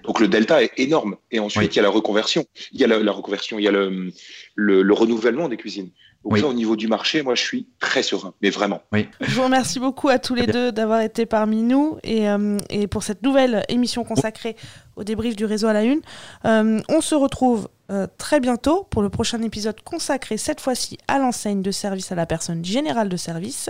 Donc 0.04 0.19
le 0.19 0.28
delta 0.28 0.63
est 0.63 0.71
énorme. 0.78 1.15
Et 1.32 1.39
ensuite, 1.39 1.75
il 1.75 1.78
y 1.78 1.80
a 1.80 1.84
la 1.84 1.89
reconversion. 1.89 2.45
Il 2.71 2.80
y 2.80 2.84
a 2.84 2.88
la, 2.88 3.12
reconversion, 3.12 3.60
il 3.60 3.65
y 3.65 3.67
a 3.67 3.71
le, 3.71 4.12
le, 4.56 4.93
renouvellement 4.93 5.49
des 5.49 5.58
cuisines. 5.58 5.89
Donc 6.23 6.43
au 6.43 6.54
niveau 6.54 6.75
du 6.75 6.88
marché, 6.88 7.21
moi, 7.21 7.36
je 7.36 7.43
suis 7.43 7.67
très 7.80 8.01
serein, 8.01 8.34
mais 8.41 8.49
vraiment. 8.49 8.82
Je 9.21 9.36
vous 9.36 9.43
remercie 9.43 9.80
beaucoup 9.80 10.10
à 10.10 10.17
tous 10.17 10.34
les 10.34 10.47
deux 10.47 10.71
d'avoir 10.71 11.01
été 11.01 11.28
parmi 11.28 11.62
nous 11.62 11.97
et, 12.04 12.28
euh, 12.28 12.58
et, 12.69 12.88
pour 12.88 13.04
cette 13.04 13.21
nouvelle 13.21 13.63
émission 13.69 14.04
consacrée 14.04 14.56
au 14.95 15.03
débrief 15.03 15.36
du 15.36 15.45
réseau 15.45 15.67
à 15.67 15.73
la 15.73 15.84
une. 15.84 16.01
Euh, 16.45 16.81
on 16.89 17.01
se 17.01 17.15
retrouve 17.15 17.69
euh, 17.91 18.08
très 18.17 18.39
bientôt 18.39 18.88
pour 18.89 19.01
le 19.01 19.10
prochain 19.10 19.41
épisode 19.41 19.81
consacré 19.81 20.38
cette 20.38 20.62
fois-ci 20.62 20.97
à 21.08 21.19
l'enseigne 21.19 21.62
de 21.62 21.71
service 21.71 22.12
à 22.12 22.15
la 22.15 22.25
personne 22.25 22.63
générale 22.63 23.10
de 23.10 23.17
service. 23.17 23.69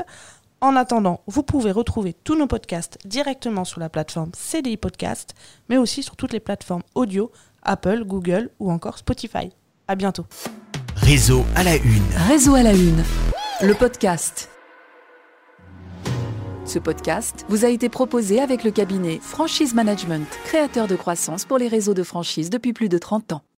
En 0.61 0.75
attendant, 0.75 1.21
vous 1.27 1.43
pouvez 1.43 1.71
retrouver 1.71 2.13
tous 2.13 2.35
nos 2.35 2.47
podcasts 2.47 2.97
directement 3.05 3.65
sur 3.65 3.79
la 3.79 3.89
plateforme 3.89 4.31
CDI 4.33 4.77
Podcast, 4.77 5.35
mais 5.69 5.77
aussi 5.77 6.01
sur 6.01 6.15
toutes 6.15 6.33
les 6.33 6.39
plateformes 6.39 6.83
audio, 6.95 7.31
Apple, 7.63 8.03
Google 8.05 8.49
ou 8.59 8.71
encore 8.71 8.97
Spotify. 8.97 9.51
À 9.87 9.95
bientôt. 9.95 10.25
Réseau 10.95 11.45
à 11.55 11.63
la 11.63 11.75
une. 11.75 12.07
Réseau 12.27 12.55
à 12.55 12.63
la 12.63 12.73
une. 12.73 13.03
Le 13.61 13.73
podcast. 13.73 14.54
Ce 16.65 16.79
podcast 16.79 17.45
vous 17.47 17.63
a 17.63 17.69
été 17.69 17.89
proposé 17.89 18.41
avec 18.41 18.63
le 18.63 18.71
cabinet 18.71 19.19
Franchise 19.21 19.75
Management, 19.75 20.27
créateur 20.45 20.87
de 20.87 20.95
croissance 20.95 21.45
pour 21.45 21.59
les 21.59 21.67
réseaux 21.67 21.93
de 21.93 22.01
franchise 22.01 22.49
depuis 22.49 22.73
plus 22.73 22.89
de 22.89 22.97
30 22.97 23.33
ans. 23.33 23.45